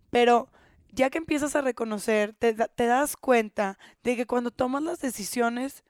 Pero 0.09 0.49
ya 0.93 1.09
que 1.09 1.17
empiezas 1.17 1.55
a 1.55 1.61
reconocer, 1.61 2.33
te, 2.33 2.53
te 2.53 2.85
das 2.85 3.17
cuenta 3.17 3.77
de 4.03 4.15
que 4.15 4.25
cuando 4.25 4.51
tomas 4.51 4.83
las 4.83 4.99
decisiones, 4.99 5.83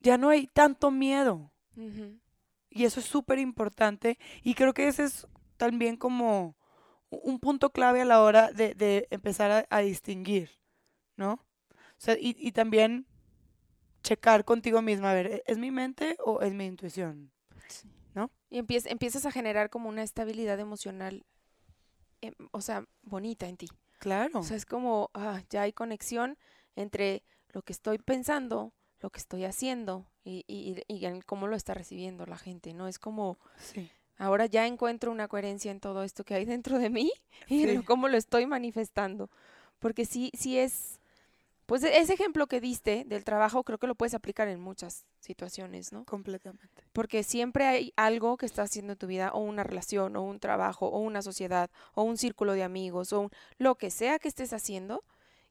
ya 0.00 0.18
no 0.18 0.28
hay 0.28 0.46
tanto 0.48 0.90
miedo. 0.90 1.52
Y 2.70 2.84
eso 2.84 3.00
es 3.00 3.06
súper 3.06 3.38
importante. 3.38 4.18
Y 4.42 4.54
creo 4.54 4.74
que 4.74 4.88
ese 4.88 5.04
es 5.04 5.26
también 5.56 5.96
como 5.96 6.56
un 7.10 7.38
punto 7.38 7.70
clave 7.70 8.02
a 8.02 8.04
la 8.04 8.20
hora 8.22 8.50
de, 8.52 8.74
de 8.74 9.06
empezar 9.10 9.50
a, 9.50 9.66
a 9.70 9.80
distinguir, 9.80 10.50
¿no? 11.16 11.34
O 11.34 11.98
sea, 11.98 12.16
y, 12.18 12.36
y 12.38 12.52
también 12.52 13.06
checar 14.02 14.44
contigo 14.44 14.82
misma, 14.82 15.10
a 15.12 15.14
ver, 15.14 15.26
¿e- 15.28 15.42
¿es 15.46 15.58
mi 15.58 15.70
mente 15.70 16.16
o 16.24 16.42
es 16.42 16.52
mi 16.52 16.66
intuición? 16.66 17.32
Y 18.50 18.58
empiez- 18.58 18.86
empiezas 18.90 19.26
a 19.26 19.32
generar 19.32 19.70
como 19.70 19.88
una 19.88 20.02
estabilidad 20.02 20.60
emocional, 20.60 21.24
em, 22.20 22.34
o 22.52 22.60
sea, 22.60 22.84
bonita 23.02 23.48
en 23.48 23.56
ti. 23.56 23.68
Claro, 24.04 24.40
O 24.40 24.42
sea, 24.42 24.56
es 24.56 24.66
como, 24.66 25.10
ah, 25.14 25.42
ya 25.50 25.62
hay 25.62 25.72
conexión 25.72 26.36
entre 26.76 27.22
lo 27.52 27.62
que 27.62 27.72
estoy 27.72 27.98
pensando, 27.98 28.72
lo 29.00 29.10
que 29.10 29.18
estoy 29.20 29.44
haciendo 29.44 30.06
y, 30.24 30.44
y, 30.46 30.82
y 30.88 31.06
en 31.06 31.22
cómo 31.22 31.46
lo 31.48 31.56
está 31.56 31.74
recibiendo 31.74 32.26
la 32.26 32.36
gente, 32.36 32.74
¿no? 32.74 32.88
Es 32.88 32.98
como, 32.98 33.38
sí, 33.56 33.90
ahora 34.18 34.46
ya 34.46 34.66
encuentro 34.66 35.10
una 35.12 35.28
coherencia 35.28 35.70
en 35.70 35.80
todo 35.80 36.02
esto 36.04 36.24
que 36.24 36.34
hay 36.34 36.44
dentro 36.44 36.78
de 36.78 36.90
mí 36.90 37.12
y 37.48 37.62
en 37.62 37.68
Sí. 37.70 37.74
lo- 37.76 37.84
cómo 37.84 38.08
lo 38.08 38.16
estoy 38.16 38.46
manifestando. 38.46 39.30
Porque 39.78 40.04
sí, 40.06 40.30
sí 40.38 40.58
es, 40.58 41.00
pues 41.66 41.82
e- 41.84 41.98
ese 41.98 42.14
ejemplo 42.14 42.46
que 42.46 42.60
diste 42.60 43.04
del 43.06 43.24
trabajo 43.24 43.64
creo 43.64 43.78
que 43.78 43.86
lo 43.86 43.94
puedes 43.94 44.14
aplicar 44.14 44.48
en 44.48 44.60
muchas 44.60 45.04
situaciones, 45.20 45.92
¿no? 45.92 46.04
completamente. 46.04 46.82
Porque 46.92 47.22
siempre 47.22 47.66
hay 47.66 47.92
algo 47.96 48.36
que 48.36 48.46
estás 48.46 48.70
haciendo 48.70 48.92
en 48.92 48.98
tu 48.98 49.06
vida, 49.06 49.30
o 49.32 49.40
una 49.40 49.64
relación, 49.64 50.16
o 50.16 50.22
un 50.22 50.40
trabajo, 50.40 50.86
o 50.88 50.98
una 50.98 51.22
sociedad, 51.22 51.70
o 51.94 52.02
un 52.02 52.16
círculo 52.16 52.52
de 52.52 52.62
amigos, 52.62 53.12
o 53.12 53.20
un- 53.22 53.30
lo 53.58 53.76
que 53.76 53.90
sea 53.90 54.18
que 54.18 54.28
estés 54.28 54.52
haciendo, 54.52 55.04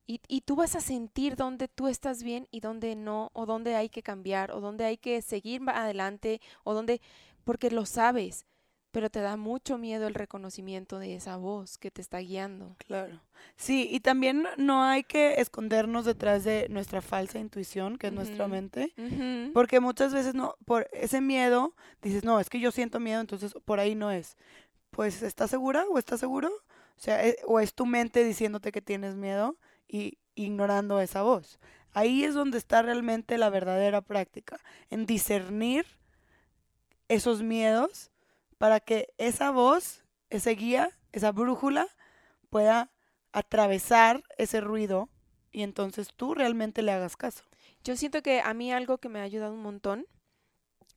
y, 0.06 0.20
y 0.28 0.42
tú 0.42 0.56
vas 0.56 0.76
a 0.76 0.82
sentir 0.82 1.36
dónde 1.36 1.68
tú 1.70 1.88
estás 1.88 2.24
bien 2.24 2.48
y 2.52 2.60
dónde 2.60 2.96
no, 2.96 3.30
o 3.34 3.46
dónde 3.46 3.76
hay 3.76 3.90
que 3.90 4.04
cambiar, 4.04 4.52
o 4.52 4.60
dónde 4.60 4.86
hay 4.86 4.98
que 4.98 5.22
seguir 5.22 5.62
adelante, 5.68 6.42
o 6.64 6.74
dónde 6.74 7.02
porque 7.46 7.72
lo 7.72 7.86
sabes, 7.86 8.46
pero 8.94 9.10
te 9.10 9.22
da 9.22 9.38
mucho 9.38 9.80
miedo 9.80 10.06
el 10.06 10.14
reconocimiento 10.14 11.00
de 11.00 11.16
esa 11.16 11.36
voz 11.36 11.80
que 11.80 11.90
te 11.90 12.00
está 12.00 12.20
guiando. 12.20 12.76
Claro. 12.78 13.20
Sí, 13.56 13.88
y 13.92 14.02
también 14.02 14.46
no 14.58 14.84
hay 14.84 15.04
que 15.04 15.42
escondernos 15.42 16.06
detrás 16.06 16.44
de 16.44 16.68
nuestra 16.70 17.02
falsa 17.02 17.40
intuición, 17.40 17.98
que 17.98 18.08
es 18.08 18.14
nuestra 18.14 18.48
mente, 18.48 18.94
porque 19.52 19.80
muchas 19.80 20.14
veces 20.14 20.36
no, 20.36 20.56
por 20.66 20.88
ese 20.94 21.22
miedo, 21.22 21.74
dices, 22.04 22.24
no, 22.24 22.40
es 22.40 22.52
que 22.52 22.60
yo 22.60 22.72
siento 22.72 23.00
miedo, 23.00 23.20
entonces 23.20 23.56
por 23.66 23.80
ahí 23.80 23.96
no 23.96 24.12
es. 24.12 24.38
Pues, 24.92 25.24
¿estás 25.24 25.50
segura 25.50 25.86
o 25.90 25.98
estás 25.98 26.20
seguro? 26.20 26.50
O 26.50 27.02
sea, 27.02 27.28
e, 27.28 27.38
o 27.48 27.60
es 27.60 27.74
tu 27.74 27.88
mente 27.88 28.24
diciéndote 28.24 28.72
que 28.72 28.84
tienes 28.84 29.16
miedo 29.16 29.58
y 29.88 30.20
ignorando 30.36 31.02
esa 31.02 31.24
voz. 31.24 31.60
Ahí 31.94 32.24
es 32.24 32.36
donde 32.36 32.60
está 32.60 32.84
realmente 32.84 33.40
la 33.40 33.50
verdadera 33.50 34.02
práctica, 34.02 34.60
en 34.92 35.08
discernir 35.08 35.88
esos 37.08 37.42
miedos 37.42 38.12
para 38.58 38.80
que 38.80 39.14
esa 39.18 39.52
voz, 39.52 40.04
ese 40.30 40.52
guía, 40.52 40.92
esa 41.12 41.32
brújula 41.32 41.88
pueda 42.50 42.92
atravesar 43.32 44.24
ese 44.38 44.62
ruido 44.62 45.10
y 45.52 45.64
entonces 45.64 46.10
tú 46.16 46.34
realmente 46.34 46.82
le 46.82 46.92
hagas 46.92 47.18
caso. 47.18 47.44
Yo 47.84 47.96
siento 47.96 48.22
que 48.22 48.42
a 48.42 48.54
mí 48.54 48.72
algo 48.72 48.98
que 48.98 49.10
me 49.10 49.20
ha 49.20 49.24
ayudado 49.24 49.54
un 49.54 49.62
montón 49.62 50.06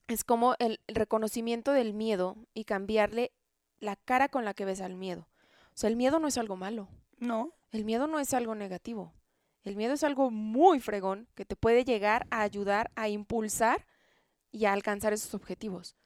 es 0.06 0.24
como 0.24 0.54
el 0.58 0.80
reconocimiento 0.86 1.72
del 1.72 1.94
miedo 1.94 2.36
y 2.54 2.64
cambiarle 2.64 3.32
la 3.78 3.96
cara 3.96 4.28
con 4.28 4.44
la 4.44 4.54
que 4.54 4.64
ves 4.64 4.80
al 4.80 4.94
miedo. 4.94 5.28
O 5.68 5.78
sea, 5.78 5.90
el 5.90 5.96
miedo 5.96 6.18
no 6.18 6.28
es 6.28 6.38
algo 6.38 6.56
malo. 6.56 6.88
No. 7.18 7.52
El 7.70 7.84
miedo 7.84 8.06
no 8.06 8.18
es 8.20 8.32
algo 8.32 8.54
negativo. 8.54 9.12
El 9.62 9.76
miedo 9.76 9.94
es 9.94 10.04
algo 10.04 10.30
muy 10.30 10.80
fregón 10.80 11.28
que 11.34 11.44
te 11.44 11.56
puede 11.56 11.84
llegar 11.84 12.26
a 12.30 12.42
ayudar 12.42 12.92
a 12.94 13.08
impulsar 13.08 13.86
y 14.52 14.66
a 14.66 14.72
alcanzar 14.72 15.12
esos 15.12 15.34
objetivos. 15.34 15.96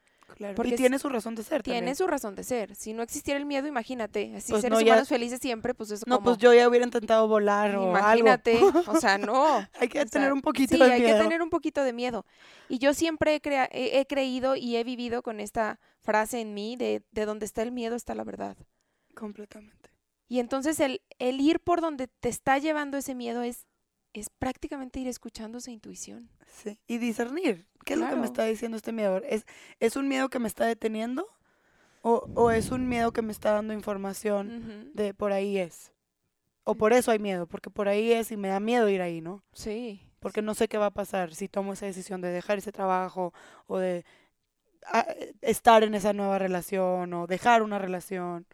Porque 0.57 0.75
y 0.75 0.77
tiene 0.77 0.99
su 0.99 1.09
razón 1.09 1.35
de 1.35 1.43
ser. 1.43 1.62
Tiene 1.62 1.95
su 1.95 2.07
razón 2.07 2.35
de 2.35 2.45
ser. 2.45 2.75
Si 2.75 2.93
no 2.93 3.03
existiera 3.03 3.38
el 3.38 3.47
miedo, 3.47 3.66
imagínate, 3.66 4.35
así 4.37 4.53
pues 4.53 4.62
seres 4.62 4.83
humanos 4.83 5.09
felices 5.09 5.38
siempre, 5.40 5.75
pues 5.75 5.90
eso 5.90 6.05
No, 6.07 6.23
pues 6.23 6.38
yo 6.38 6.53
ya 6.55 6.69
hubiera 6.69 6.85
intentado 6.85 7.29
volar 7.29 7.77
o 7.77 7.90
Imagínate, 7.90 8.59
o 8.87 8.97
sea, 9.01 9.19
no. 9.19 9.66
hay 9.81 9.88
que 9.88 10.05
tener 10.07 10.33
un 10.33 10.43
poquito 10.43 10.73
de 10.73 10.79
miedo. 10.79 10.97
Sí, 10.97 11.03
hay 11.05 11.12
que 11.12 11.23
tener 11.23 11.43
un 11.43 11.51
poquito 11.51 11.85
de 11.85 11.93
miedo. 11.93 12.25
Y 12.69 12.79
yo 12.79 12.95
siempre 12.95 13.40
he, 13.43 14.07
creído 14.07 14.57
y 14.57 14.77
he 14.77 14.85
vivido 14.85 15.23
con 15.23 15.40
esta 15.40 15.81
frase 16.03 16.40
en 16.40 16.55
mí 16.55 16.77
de, 16.77 17.03
de 17.11 17.27
donde 17.27 17.47
está 17.47 17.62
el 17.62 17.73
miedo 17.73 17.97
está 17.97 18.14
la 18.14 18.25
verdad. 18.25 18.57
Completamente. 19.14 19.90
Y 20.29 20.38
entonces 20.38 20.79
el, 20.79 21.03
el 21.19 21.40
ir 21.40 21.61
por 21.61 21.81
donde 21.81 22.07
te 22.07 22.29
está 22.29 22.59
llevando 22.59 22.97
ese 22.97 23.14
miedo 23.14 23.43
es 23.43 23.66
es 24.12 24.31
prácticamente 24.31 25.01
ir 25.01 25.09
escuchando 25.09 25.59
esa 25.59 25.70
intuición. 25.70 26.29
Sí, 26.49 26.79
y 26.87 26.99
discernir. 26.99 27.66
¿Qué 27.85 27.94
es 27.94 27.99
lo 27.99 28.09
que 28.09 28.16
me 28.16 28.27
está 28.27 28.44
diciendo 28.44 28.77
este 28.77 28.92
miedo? 28.92 29.18
¿Es, 29.18 29.46
¿Es 29.79 29.96
un 29.96 30.09
miedo 30.09 30.29
que 30.29 30.38
me 30.38 30.49
está 30.49 30.66
deteniendo? 30.66 31.27
¿O, 32.03 32.29
o 32.35 32.51
es 32.51 32.70
un 32.70 32.88
miedo 32.88 33.12
que 33.12 33.23
me 33.23 33.33
está 33.33 33.53
dando 33.53 33.73
información 33.73 34.90
de 34.94 35.14
por 35.14 35.33
ahí 35.33 35.59
es? 35.59 35.92
O 36.64 36.75
por 36.75 36.92
eso 36.92 37.11
hay 37.11 37.18
miedo, 37.18 37.46
porque 37.46 37.70
por 37.70 37.88
ahí 37.88 38.12
es 38.12 38.31
y 38.33 38.37
me 38.37 38.49
da 38.49 38.61
miedo 38.61 38.88
ir 38.88 39.03
ahí, 39.03 39.20
¿no? 39.20 39.42
Sí. 39.53 40.07
Porque 40.18 40.42
no 40.42 40.55
sé 40.55 40.68
qué 40.68 40.79
va 40.79 40.87
a 40.87 40.90
pasar 40.90 41.35
si 41.35 41.49
tomo 41.49 41.73
esa 41.73 41.87
decisión 41.87 42.20
de 42.20 42.29
dejar 42.29 42.59
ese 42.59 42.73
trabajo 42.73 43.33
o 43.66 43.79
de 43.79 44.05
ah, 44.87 45.07
estar 45.40 45.83
en 45.83 45.94
esa 45.94 46.12
nueva 46.12 46.38
relación 46.38 47.12
o 47.14 47.27
dejar 47.27 47.62
una 47.62 47.79
relación, 47.79 48.46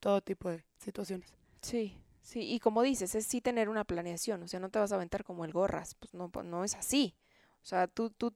todo 0.00 0.20
tipo 0.20 0.50
de 0.50 0.64
situaciones. 0.78 1.32
Sí. 1.60 2.01
Sí, 2.22 2.40
y 2.40 2.60
como 2.60 2.82
dices, 2.82 3.14
es 3.14 3.26
sí 3.26 3.40
tener 3.40 3.68
una 3.68 3.84
planeación, 3.84 4.42
o 4.42 4.48
sea, 4.48 4.60
no 4.60 4.70
te 4.70 4.78
vas 4.78 4.92
a 4.92 4.94
aventar 4.94 5.24
como 5.24 5.44
el 5.44 5.52
gorras, 5.52 5.96
pues 5.96 6.14
no, 6.14 6.30
pues 6.30 6.46
no 6.46 6.64
es 6.64 6.74
así. 6.74 7.16
O 7.62 7.66
sea, 7.66 7.88
tú, 7.88 8.10
tú 8.10 8.32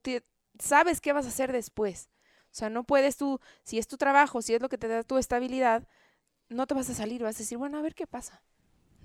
sabes 0.59 1.01
qué 1.01 1.13
vas 1.13 1.25
a 1.25 1.29
hacer 1.29 1.51
después. 1.51 2.09
O 2.45 2.55
sea, 2.57 2.69
no 2.69 2.83
puedes 2.83 3.17
tú, 3.17 3.39
si 3.63 3.77
es 3.77 3.87
tu 3.87 3.97
trabajo, 3.97 4.41
si 4.41 4.53
es 4.53 4.61
lo 4.61 4.69
que 4.69 4.77
te 4.77 4.87
da 4.87 5.03
tu 5.03 5.17
estabilidad, 5.17 5.87
no 6.49 6.67
te 6.67 6.73
vas 6.73 6.89
a 6.89 6.93
salir, 6.93 7.23
vas 7.23 7.35
a 7.35 7.39
decir, 7.39 7.57
bueno, 7.57 7.77
a 7.77 7.81
ver 7.81 7.95
qué 7.95 8.07
pasa. 8.07 8.41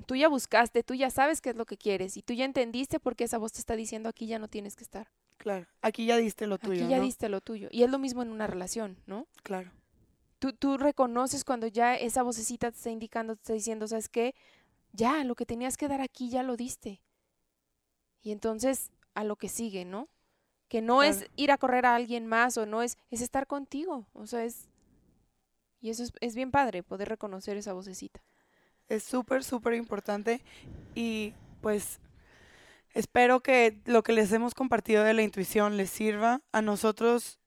Tú 0.07 0.17
ya 0.17 0.29
buscaste, 0.29 0.83
tú 0.83 0.95
ya 0.95 1.11
sabes 1.11 1.41
qué 1.41 1.51
es 1.51 1.57
lo 1.57 1.67
que 1.67 1.77
quieres 1.77 2.17
y 2.17 2.23
tú 2.23 2.33
ya 2.33 2.45
entendiste 2.45 2.99
por 2.99 3.15
qué 3.15 3.25
esa 3.25 3.39
voz 3.39 3.53
te 3.53 3.61
está 3.61 3.77
diciendo 3.77 4.09
aquí 4.09 4.27
ya 4.27 4.39
no 4.39 4.49
tienes 4.49 4.75
que 4.75 4.85
estar. 4.85 5.11
Claro, 5.37 5.67
aquí 5.81 6.07
ya 6.07 6.17
diste 6.17 6.47
lo 6.47 6.59
tuyo. 6.59 6.85
Aquí 6.85 6.91
ya 6.91 7.01
diste 7.01 7.29
lo 7.29 7.41
tuyo. 7.41 7.69
Y 7.71 7.83
es 7.83 7.91
lo 7.91 7.99
mismo 7.99 8.23
en 8.23 8.31
una 8.31 8.47
relación, 8.47 8.97
¿no? 9.07 9.27
Claro. 9.43 9.71
Tú, 10.39 10.53
tú 10.53 10.77
reconoces 10.77 11.45
cuando 11.45 11.67
ya 11.67 11.95
esa 11.95 12.23
vocecita 12.23 12.71
te 12.71 12.77
está 12.77 12.91
indicando, 12.91 13.37
te 13.37 13.43
está 13.43 13.53
diciendo, 13.53 13.87
¿sabes 13.87 14.09
qué? 14.09 14.35
Ya, 14.93 15.25
lo 15.25 15.35
que 15.35 15.47
tenías 15.47 15.77
que 15.77 15.89
dar 15.89 16.01
aquí 16.01 16.29
ya 16.29 16.43
lo 16.43 16.57
diste. 16.57 17.01
Y 18.23 18.31
entonces 18.33 18.91
a 19.15 19.25
lo 19.25 19.37
que 19.37 19.49
sigue, 19.49 19.85
¿no? 19.85 20.09
Que 20.69 20.81
no 20.81 21.03
es 21.03 21.27
ir 21.37 21.51
a 21.51 21.59
correr 21.59 21.85
a 21.85 21.95
alguien 21.95 22.27
más 22.27 22.57
o 22.57 22.65
no 22.67 22.83
es, 22.83 22.97
es 23.11 23.21
estar 23.21 23.47
contigo. 23.47 24.07
O 24.15 24.27
sea, 24.27 24.45
es... 24.45 24.69
Y 25.81 25.91
eso 25.91 26.05
es, 26.05 26.13
es 26.21 26.35
bien 26.35 26.51
padre, 26.51 26.83
poder 26.83 27.09
reconocer 27.09 27.57
esa 27.57 27.73
vocecita. 27.73 28.23
Es 28.89 29.03
súper, 29.03 29.43
súper 29.43 29.75
importante 29.75 30.43
y 30.95 31.35
pues 31.61 32.01
espero 32.95 33.41
que 33.41 33.81
lo 33.85 34.03
que 34.03 34.13
les 34.13 34.33
hemos 34.33 34.55
compartido 34.55 35.03
de 35.03 35.15
la 35.15 35.23
intuición 35.23 35.77
les 35.77 35.91
sirva. 35.91 36.41
A 36.53 36.63
nosotros 36.63 37.41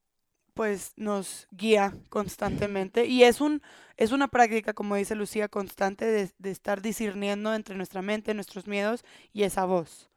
pues 0.55 0.93
nos 0.95 1.47
guía 1.51 1.93
constantemente 2.09 3.05
y 3.05 3.23
es 3.23 3.41
un 3.41 3.61
es 3.97 4.11
una 4.11 4.27
práctica 4.27 4.73
como 4.73 4.95
dice 4.95 5.13
Lucía 5.13 5.47
constante 5.47 6.05
de, 6.05 6.31
de, 6.39 6.51
estar 6.51 6.81
discerniendo 6.81 7.53
entre 7.53 7.75
nuestra 7.75 8.01
mente 8.01 8.33
nuestros 8.33 8.65
miedos 8.65 9.05
y 9.31 9.43
esa 9.43 9.65
voz. 9.65 10.09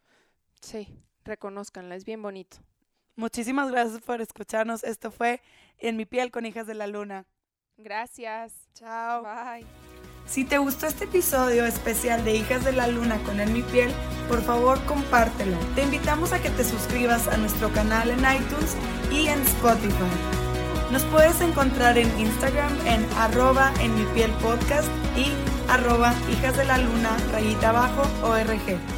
Sí 0.62 0.88
reconozcanla 1.28 1.94
es 1.94 2.04
bien 2.04 2.22
bonito. 2.22 2.56
Muchísimas 3.14 3.70
gracias 3.70 4.00
por 4.00 4.20
escucharnos. 4.20 4.82
Esto 4.82 5.10
fue 5.10 5.40
en 5.78 5.96
mi 5.96 6.06
piel 6.06 6.30
con 6.30 6.46
hijas 6.46 6.66
de 6.66 6.74
la 6.74 6.86
luna. 6.86 7.26
Gracias. 7.76 8.52
Chao. 8.74 9.22
Bye. 9.22 9.66
Si 10.26 10.44
te 10.44 10.58
gustó 10.58 10.86
este 10.86 11.04
episodio 11.04 11.64
especial 11.64 12.24
de 12.24 12.36
Hijas 12.36 12.64
de 12.64 12.72
la 12.72 12.86
Luna 12.86 13.18
con 13.24 13.40
En 13.40 13.52
Mi 13.52 13.62
Piel, 13.62 13.90
por 14.28 14.42
favor 14.42 14.84
compártelo. 14.84 15.56
Te 15.74 15.84
invitamos 15.84 16.32
a 16.32 16.42
que 16.42 16.50
te 16.50 16.64
suscribas 16.64 17.28
a 17.28 17.38
nuestro 17.38 17.72
canal 17.72 18.10
en 18.10 18.18
iTunes 18.18 18.76
y 19.10 19.28
en 19.28 19.40
Spotify. 19.42 19.94
Nos 20.90 21.02
puedes 21.04 21.40
encontrar 21.40 21.98
en 21.98 22.08
Instagram 22.18 22.72
en 22.86 23.06
arroba 23.18 23.72
en 23.80 23.94
mi 23.94 24.04
piel 24.14 24.30
podcast 24.42 24.88
y 25.16 25.32
arroba 25.70 26.14
hijas 26.32 26.56
de 26.56 26.64
la 26.64 26.78
luna 26.78 27.16
rayita 27.32 27.70
abajo 27.70 28.02
org. 28.22 28.97